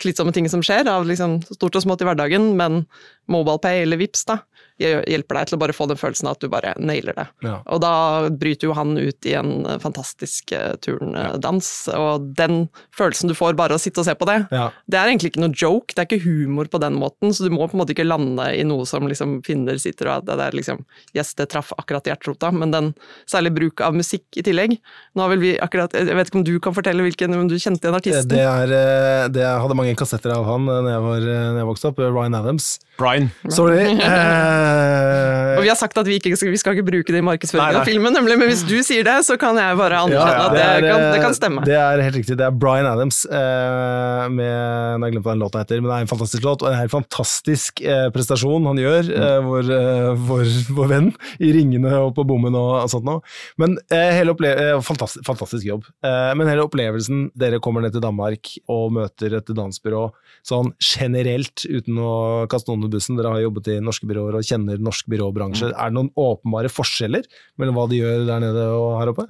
[0.00, 2.82] slitsomme ting som skjer, av liksom stort og smått i hverdagen, men
[3.30, 4.40] MobilePay eller Vips da,
[4.80, 7.26] hjelper deg til å bare få den følelsen av at du bare nailer det.
[7.44, 7.58] Ja.
[7.72, 7.92] Og da
[8.30, 12.66] bryter jo han ut i en eh, fantastisk eh, turndans, og den
[12.96, 14.70] følelsen du får bare av å sitte og se på det, Ja.
[14.90, 17.50] det er egentlig ikke noe joke, det er ikke humor på den måten, så du
[17.54, 20.38] må på en måte ikke lande i noe som liksom finner sitter og at det
[20.48, 20.82] er liksom
[21.16, 22.92] Yes, det traff akkurat hjerterota, men den
[23.28, 24.78] særlig bruk av musikk i tillegg.
[25.14, 27.56] Nå har vel vi akkurat Jeg vet ikke om du kan fortelle hvilken om du
[27.60, 28.30] kjente igjen artisten?
[28.32, 31.60] Det er, eh, det jeg hadde mange kassetter av han da jeg, var, eh, når
[31.62, 31.98] jeg vokste opp.
[32.02, 32.68] Ryan Adams.
[32.98, 33.30] Brian.
[33.48, 33.86] Sorry.
[34.12, 34.61] Eh,
[35.56, 37.88] Og vi har sagt at vi ikke vi skal ikke bruke det i markedsføringen av
[37.88, 40.86] filmen, nemlig, men hvis du sier det, så kan jeg bare anerkjenne at det, er,
[40.86, 41.64] kan, det eh, kan stemme.
[41.66, 42.36] Det er helt riktig.
[42.40, 45.90] Det er Bryan Adams eh, med Nå har jeg glemt hva den låta heter, men
[45.90, 49.72] det er en fantastisk låt, og en helt fantastisk eh, prestasjon han gjør, eh, vår,
[49.76, 51.10] eh, vår, vår venn,
[51.42, 53.22] i ringene og på bommen og, og sånt noe.
[53.60, 55.86] Men eh, hele opple eh, fantastisk, fantastisk jobb.
[56.04, 60.08] Eh, men hele opplevelsen, dere kommer ned til Danmark og møter et dansbyrå
[60.46, 62.12] sånn generelt, uten å
[62.50, 65.72] kaste noen under bussen, dere har jobbet i norske byråer og kjenner norsk byråbransje.
[65.72, 67.26] Er det noen åpenbare forskjeller
[67.60, 69.26] mellom hva de gjør der nede og her oppe?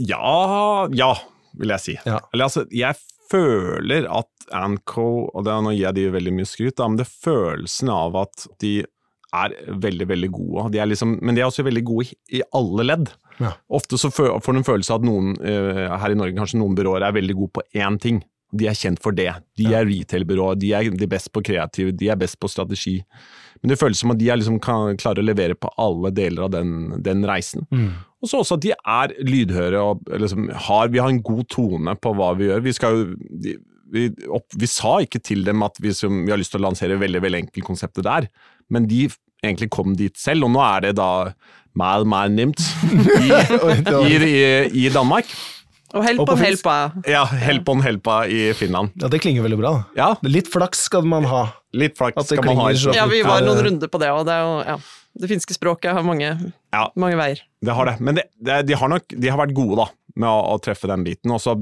[0.00, 1.14] Ja, ja,
[1.60, 1.96] vil jeg si.
[2.06, 2.20] Ja.
[2.32, 2.96] Eller altså, jeg
[3.30, 7.06] føler at Anco, og det, nå gir jeg de veldig mye skryt, da, men det
[7.06, 8.80] er følelsen av at de
[9.30, 10.70] er veldig, veldig gode.
[10.74, 13.12] De er liksom, men de er også veldig gode i, i alle ledd.
[13.40, 13.54] Ja.
[13.72, 16.74] Ofte så får du en følelse av at noen eh, her i Norge, kanskje noen
[16.78, 18.20] byråer, er veldig gode på én ting.
[18.56, 19.30] De er kjent for det.
[19.58, 22.98] De er retail-byrå, de er de best på kreativ, de er best på strategi.
[23.60, 26.46] Men det føles som at de er liksom kan klare å levere på alle deler
[26.46, 26.72] av den,
[27.04, 27.66] den reisen.
[27.70, 27.90] Mm.
[28.20, 31.96] Og så også at de er lydhøre og liksom har, vi har en god tone
[32.00, 32.64] på hva vi gjør.
[32.64, 33.54] Vi, skal jo,
[33.92, 36.68] vi, opp, vi sa ikke til dem at vi, som, vi har lyst til å
[36.68, 38.28] lansere veldig veldig enkelt konseptet der,
[38.72, 39.06] men de
[39.40, 41.30] egentlig kom dit selv, og nå er det da
[41.78, 43.30] mal, mal nimt i,
[44.10, 44.36] i, i,
[44.84, 45.28] i Danmark.
[45.94, 46.74] Og help Og on helpa.
[47.10, 48.92] Ja, help on helpa i Finland.
[49.00, 49.72] Ja, det klinger veldig bra.
[49.96, 51.48] Ja, Litt flaks skal man ha.
[51.74, 52.68] litt flaks skal man ha.
[52.78, 54.76] så- Ja, vi var noen runder på det, og det er jo ja.
[55.20, 56.84] Det finske språket har mange, Ja.
[56.94, 57.40] mange veier.
[57.60, 57.96] Det har det.
[58.00, 60.86] Men det, det, de, har nok, de har vært gode da, med å, å treffe
[60.86, 61.32] den biten.
[61.34, 61.56] Og så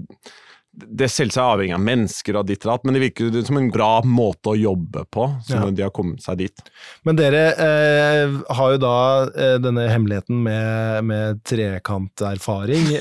[0.79, 3.71] det selvsagt er avhengig av mennesker og ditt og datt, men det virker som en
[3.75, 5.71] bra måte å jobbe på, som Ja.
[5.75, 6.63] de har kommet seg dit.
[7.05, 8.95] Men dere eh, har jo da
[9.35, 12.87] eh, denne hemmeligheten med, med trekanterfaring.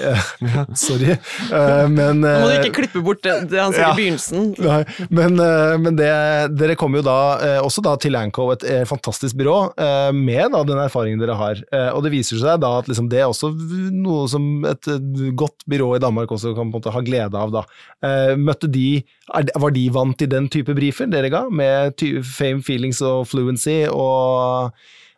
[0.47, 1.11] Eh, sorry.
[1.13, 3.91] Eh, men Nå må du eh, ikke klippe bort det, det han sier Ja.
[3.93, 4.47] i begynnelsen.
[4.61, 6.09] Nei, men, eh, men det,
[6.57, 10.53] dere kommer jo da eh, også da til Anco, et eh, fantastisk byrå, eh, med
[10.53, 11.61] da den erfaringen dere har.
[11.73, 13.51] Eh, og det viser seg da at liksom det er også
[13.97, 15.01] noe som et eh,
[15.38, 17.53] godt byrå i Danmark også kan på en måte ha glede av.
[17.57, 17.65] da.
[18.03, 19.03] Eh, møtte de,
[19.34, 24.72] Var de vant til den type briefer dere ga, med fame, feelings og fluency, og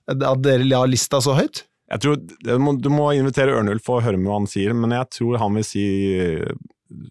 [0.10, 1.66] at dere la lista så høyt?
[1.89, 4.93] Jeg tror Du må, Du må invitere Ørnulf og høre med hva han sier, men
[4.93, 5.86] jeg tror han vil si
[6.22, 6.56] eh,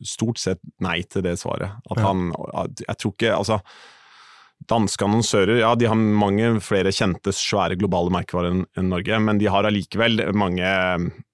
[0.02, 1.76] stort sett nei til det svaret.
[1.90, 2.08] At Ja.
[2.08, 2.32] han,
[2.82, 3.60] jeg tror ikke, altså
[4.68, 9.38] Danske annonsører ja, de har mange flere kjente, svære globale merkevarer enn en Norge, men
[9.38, 10.66] de har allikevel mange,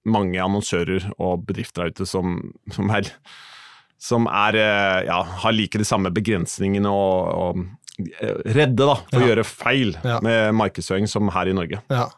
[0.04, 2.36] mange annonsører og bedrifter der ute som,
[2.70, 3.08] som, er,
[3.98, 7.64] som er, eh, ja, har like de samme begrensningene og, og
[8.20, 10.18] eh, redde da, for å gjøre feil Ja.
[10.24, 11.80] med markedsføring som her i Norge.
[11.90, 12.08] Ja.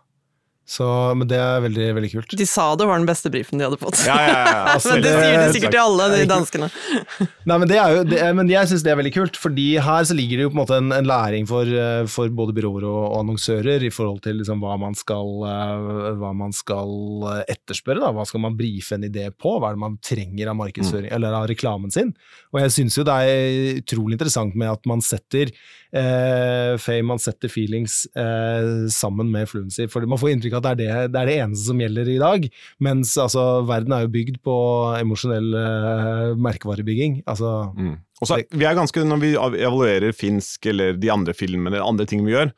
[0.66, 2.32] Så, men det er veldig, veldig kult.
[2.40, 4.00] De sa det var den beste brifen de hadde fått.
[4.02, 6.68] Ja, ja, ja, Altså, Men det sier de sikkert til alle, de danskene.
[7.48, 9.66] Nei, men, det er jo, det er, men jeg syns det er veldig kult, fordi
[9.86, 12.56] her så ligger det jo på en måte en, en læring for, eh, for både
[12.56, 17.30] byråer og, og annonsører i forhold til liksom hva, man skal, eh, hva man skal
[17.46, 18.02] etterspørre.
[18.02, 18.10] Da.
[18.18, 19.54] Hva skal man brife en idé på?
[19.60, 22.10] Hva er det man trenger av markedsføring, eller av reklamen sin?
[22.50, 25.54] Og jeg syns jo det er utrolig interessant med at man setter
[25.96, 29.86] eh, fame, man setter feelings eh, sammen med fluency.
[29.92, 32.10] For man får inntrykk av at det er det, det er det eneste som gjelder
[32.12, 32.48] i dag.
[32.84, 34.56] Mens altså, verden er jo bygd på
[35.00, 37.22] emosjonell eh, merkevarebygging.
[37.26, 37.96] Altså, Mm.
[38.20, 42.06] Og så, vi er ganske, Når vi evaluerer finsk eller de andre filmene eller andre
[42.08, 42.52] ting vi gjør,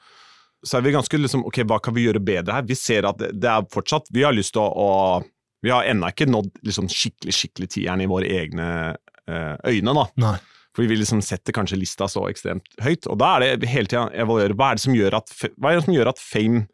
[0.66, 2.66] så er vi ganske liksom, ok, hva kan vi gjøre bedre her?
[2.68, 5.89] Vi ser at det, det er fortsatt Vi har lyst til å, å Vi har
[5.91, 9.95] ennå ikke nådd liksom, skikkelig skikkelig tieren i våre egne eh, øyne.
[9.99, 10.07] da.
[10.26, 10.36] nei.
[10.79, 13.09] For vi liksom setter kanskje lista så ekstremt høyt.
[13.11, 15.95] Og da er det hele tida evaluere hva er det som gjør at, det som
[15.97, 16.68] gjør at fame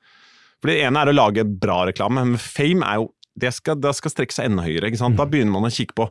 [0.61, 3.91] For det ene er å lage bra reklame, men fame er jo det skal, det
[3.99, 4.93] skal strekke seg enda høyere.
[4.95, 5.17] sant?
[5.19, 6.05] Da begynner man å kikke på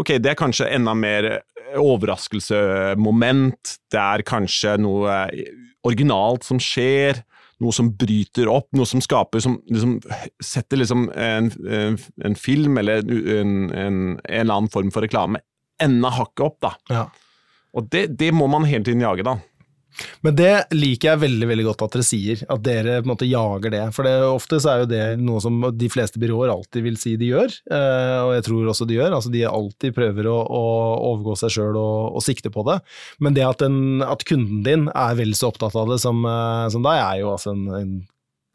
[0.00, 1.26] ok, det er kanskje enda mer
[1.76, 3.74] overraskelsemoment.
[3.92, 5.18] Det er kanskje noe
[5.84, 7.20] originalt som skjer.
[7.62, 10.00] Noe som bryter opp, noe som skaper som liksom,
[10.42, 15.38] Setter liksom en, en, en film eller en, en, en eller annen form for reklame
[15.82, 16.72] enda hakket opp, da.
[16.92, 17.04] Ja.
[17.74, 19.38] Og det, det må man hele tiden jage, da.
[20.24, 23.26] Men det liker jeg veldig veldig godt at dere sier, at dere på en måte
[23.28, 23.82] jager det.
[23.92, 27.12] For det, ofte så er jo det noe som de fleste byråer alltid vil si
[27.20, 29.12] de gjør, eh, og jeg tror også de gjør.
[29.18, 30.62] altså De alltid prøver å, å
[31.12, 32.78] overgå seg sjøl og, og sikte på det.
[33.20, 36.66] Men det at, en, at kunden din er vel så opptatt av det som, eh,
[36.72, 37.92] som deg, er jo altså en, en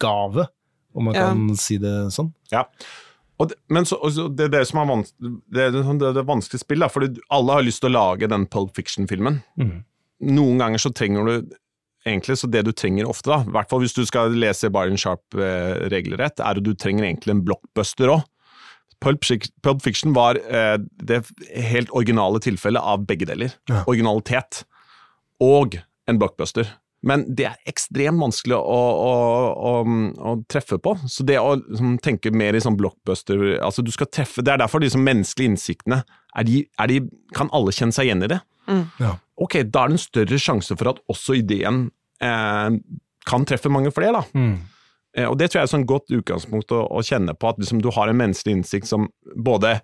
[0.02, 0.50] gave,
[0.98, 1.28] om man Ja.
[1.30, 2.34] kan si det sånn.
[2.50, 2.66] Ja.
[3.38, 5.84] Og det, men så, og så det, er det, som er vans, det, er det,
[6.02, 9.42] det er vanskelig spill, da, fordi alle har lyst til å lage den Pulp Fiction-filmen.
[9.62, 9.76] Mm.
[10.34, 11.52] Noen ganger så trenger du
[12.08, 14.98] egentlig, så det du trenger ofte, da, i hvert fall hvis du skal lese Byron
[14.98, 18.26] Sharp eh, regelrett, er at du trenger egentlig en blockbuster òg.
[19.04, 19.28] Pulp,
[19.62, 21.22] Pulp Fiction var eh, det
[21.54, 23.54] helt originale tilfellet av begge deler.
[23.70, 23.84] Ja.
[23.86, 24.64] Originalitet
[25.44, 25.78] og
[26.10, 26.72] en blockbuster.
[27.06, 28.78] Men det er ekstremt vanskelig å,
[29.08, 29.12] å,
[29.70, 29.74] å,
[30.18, 30.96] å treffe på.
[31.06, 34.64] Så det å liksom, tenke mer i sånn blockbuster altså du skal treffe, Det er
[34.64, 36.02] derfor de liksom, menneskelige innsiktene
[36.38, 37.02] er de, er de,
[37.38, 38.40] Kan alle kjenne seg igjen i det?
[39.00, 39.14] Ja.
[39.40, 41.86] Ok, da er det en større sjanse for at også ideen
[42.24, 42.80] eh,
[43.28, 44.18] kan treffe mange flere.
[44.18, 44.40] da.
[44.40, 44.58] Mm.
[45.18, 47.62] Eh, og Det tror jeg er et sånn godt utgangspunkt å, å kjenne på, at
[47.62, 49.78] liksom, du har en menneskelig innsikt som både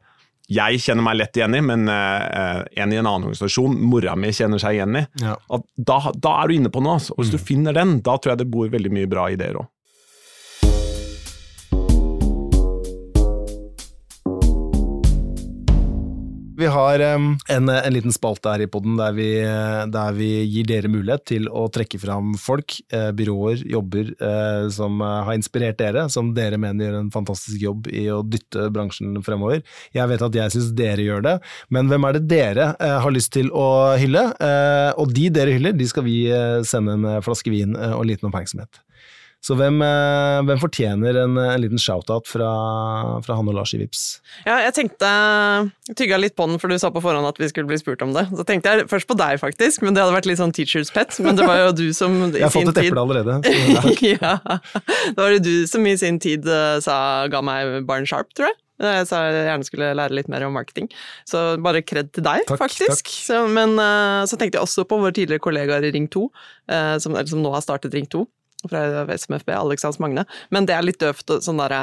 [0.52, 4.34] jeg kjenner meg lett igjen i, men uh, en i en annen organisasjon, mora mi,
[4.36, 5.04] kjenner seg igjen i.
[5.24, 5.38] Ja.
[5.76, 6.98] Da, da er du inne på noe.
[7.00, 7.16] Altså.
[7.16, 9.70] Og hvis du finner den, da tror jeg det bor veldig mye bra ideer òg.
[16.64, 19.18] Vi har en, en, liten spalte her i poden der,
[19.92, 25.02] der, vi gir dere mulighet til å trekke fram folk, eh, byråer, jobber eh, som
[25.04, 29.20] eh, har inspirert dere, som dere mener gjør en fantastisk jobb i å dytte bransjen
[29.28, 29.60] fremover.
[29.92, 31.36] Jeg vet at jeg syns dere gjør det,
[31.68, 33.68] men hvem er det dere eh, har lyst til å
[34.00, 34.30] hylle?
[34.40, 38.32] Eh, og de dere hyller, de skal vi eh, sende en flaske vin og liten
[38.32, 38.80] oppmerksomhet.
[39.44, 42.50] Så hvem, eh, hvem fortjener en, en liten shout-out fra,
[43.26, 44.04] fra han og Lars i Vips?
[44.46, 45.10] Ja, jeg tenkte
[46.00, 48.14] Tygga litt på den, for du sa på forhånd at vi skulle bli spurt om
[48.16, 48.24] det.
[48.32, 51.20] Så tenkte jeg først på deg, faktisk, men det hadde vært litt sånn teacher's pet.
[51.26, 53.40] Men det var jo du som i sin tid Jeg har fått et eple allerede.
[54.16, 54.36] ja.
[55.12, 58.48] Det var det du som i sin tid eh, sa, ga meg Barn Sharp, tror
[58.48, 58.60] jeg.
[58.84, 60.88] Jeg sa jeg gjerne skulle lære litt mer om marketing.
[61.30, 62.96] Så bare kred til deg, takk, faktisk.
[62.96, 63.12] Takk.
[63.28, 66.24] Så, men uh, så tenkte jeg også på våre tidligere kollegaer i Ring 2,
[66.72, 68.26] uh, som, som, nå har startet Ring 2
[68.72, 70.26] fra SMFB, Alex Hans Magne.
[70.54, 71.76] Men det er litt døvt, sånn der,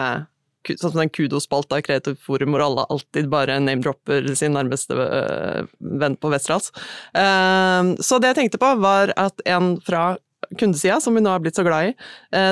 [0.68, 5.68] sånn som den kudospalta i Kreativt Forum, hvor alle alltid bare name-dropper sin nærmeste uh,
[5.78, 6.72] venn på Westerdals.
[7.16, 10.16] Uh, så det jeg tenkte på, var at en fra
[10.56, 11.96] kundesida, som vi nå har blitt så glad i,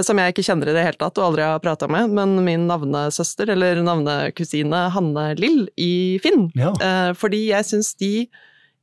[0.05, 2.67] som jeg ikke kjenner i det hele tatt og aldri har prata med, men min
[2.69, 6.51] navnesøster, eller navnekusine Hanne Lill i Finn.
[6.55, 6.75] Ja.
[7.19, 8.29] fordi jeg syns de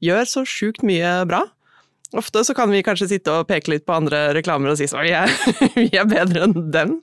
[0.03, 1.45] gjør så sjukt mye bra.
[2.13, 5.05] Ofte så kan vi kanskje sitte og peke litt på andre reklamer og si sånn
[5.05, 5.13] vi,
[5.81, 6.97] vi er bedre enn dem.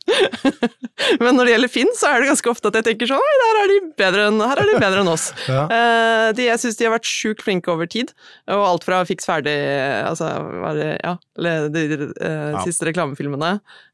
[1.22, 3.61] Men når det gjelder Finn, så er det ganske ofte at jeg tenker sånn her
[3.62, 5.30] er de bedre enn, er de bedre enn oss.
[5.53, 5.64] Ja.
[5.68, 8.12] Uh, de, jeg syns de har vært sjukt flinke over tid,
[8.50, 9.53] og alt fra fiks ferdig,
[10.07, 10.28] altså
[10.78, 11.12] det, ja,
[11.44, 12.62] de, de ja.
[12.64, 13.50] siste reklamefilmene,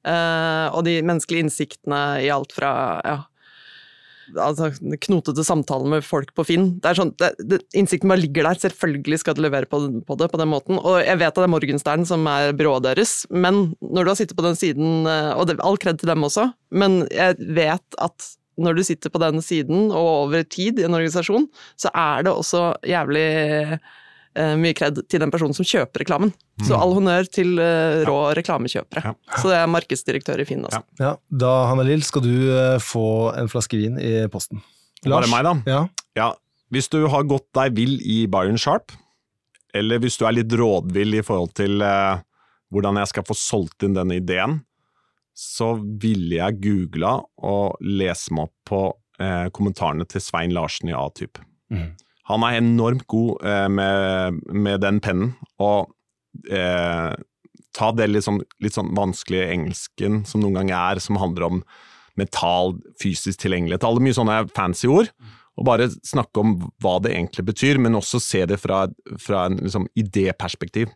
[0.06, 2.70] uh, og de menneskelige innsiktene i alt fra
[3.02, 3.16] ja,
[4.36, 4.70] altså,
[5.06, 6.68] knotete samtaler med folk på Finn.
[6.82, 8.60] Det er sånn, det, det, Innsikten bare ligger der.
[8.62, 10.80] Selvfølgelig skal du levere på, på, det på den måten.
[10.80, 14.20] Og jeg vet at det er Morgenstern som er byrået deres, men når du har
[14.20, 18.02] sittet på den siden eh, Og det, all kred til dem også, men jeg vet
[18.02, 21.46] at når du sitter på den siden og over tid i en organisasjon,
[21.78, 23.28] så er det også jævlig
[24.60, 26.30] mye kred til den personen som kjøper reklamen.
[26.58, 26.64] Mm.
[26.68, 28.34] Så all honnør til uh, rå ja.
[28.38, 29.02] reklamekjøpere.
[29.10, 29.14] Ja.
[29.34, 30.64] Så det er markedsdirektør i Finn.
[30.68, 30.82] Altså.
[31.00, 31.14] Ja.
[31.42, 34.62] Da Hanne Lill, skal du uh, få en flaske vin i posten.
[35.06, 35.28] Lars?
[35.28, 35.82] Bare meg, da.
[36.18, 36.30] Ja.
[36.74, 38.94] Hvis du har gått deg vill i Byron Sharp,
[39.76, 42.18] eller hvis du er litt rådvill i forhold til uh,
[42.74, 44.60] hvordan jeg skal få solgt inn denne ideen,
[45.38, 48.80] så ville jeg googla og lese meg opp på
[49.54, 51.42] kommentarene til Svein Larsen i A-type.
[51.74, 51.88] Mm.
[52.28, 55.32] Han er enormt god eh, med, med, den pennen,
[55.64, 55.88] og
[56.52, 57.14] eh,
[57.76, 61.62] ta det litt sånn, litt sånn, vanskelige engelsken som noen ganger er, som handler om
[62.18, 65.12] mental, fysisk tilgjengelighet, alle mye sånne fancy ord,
[65.58, 68.84] og bare snakke om hva det egentlig betyr, men også se det fra,
[69.22, 70.92] fra en liksom, idéperspektiv.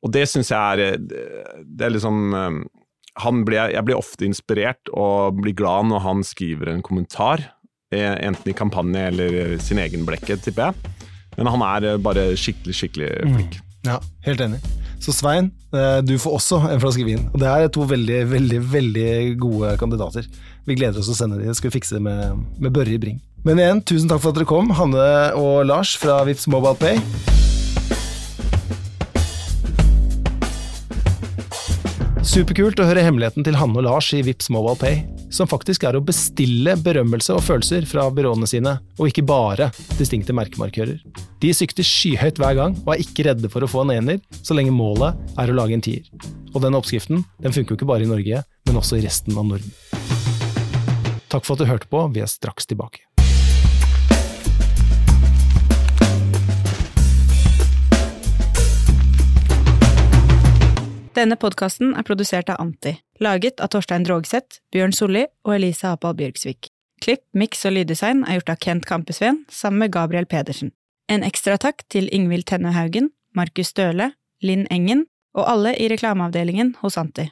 [0.00, 5.42] Og det syns jeg er Det er liksom eh, ble, Jeg blir ofte inspirert og
[5.42, 7.59] blir glad når han skriver en kommentar Eh,
[7.98, 10.96] enten i kampanje eller sin egen blekket, tipper jeg.
[11.38, 13.34] Men han er eh, bare skikkelig, skikkelig mm.
[13.34, 13.58] flink.
[13.58, 13.66] Mm.
[13.90, 14.60] Ja, helt enig.
[15.00, 17.24] Så Svein, eh, du får også en flaske vin.
[17.32, 19.10] Og det er to veldig, veldig veldig
[19.40, 20.28] gode kandidater.
[20.68, 21.56] Vi gleder oss til å sende dem.
[21.56, 23.18] Skal vi fikse det med, med Børre i Bring.
[23.46, 25.10] Men igjen, tusen takk for at dere kom, Hanne
[25.40, 27.39] og Lars fra Vips Mobile Pay.
[32.20, 34.98] Superkult å høre hemmeligheten til Hanne og Lars i Vips Mobile Pay
[35.32, 40.34] som faktisk er å bestille berømmelse og følelser fra byråene sine, og ikke bare distinkte
[40.36, 41.00] merkemarkører.
[41.40, 44.56] De sykter skyhøyt hver gang, og er ikke redde for å få en ener, så
[44.58, 46.04] lenge målet er å lage en tier.
[46.52, 49.48] Og den oppskriften den funker jo ikke bare i Norge, men også i resten av
[49.54, 49.72] Norden.
[51.30, 53.06] Takk for at du hørte på, vi er straks tilbake.
[61.16, 66.14] Denne podkasten er produsert av Anti, laget av Torstein Drogseth, Bjørn Solli og Elisa Apal
[66.20, 66.70] Bjørgsvik.
[67.02, 70.70] Klipp, miks og lyddesign er gjort av Kent Kampesveen sammen med Gabriel Pedersen.
[71.10, 74.12] En ekstra takk til Ingvild Tenne Haugen, Markus Støle,
[74.44, 77.26] Linn Engen og alle i reklameavdelingen hos Anti.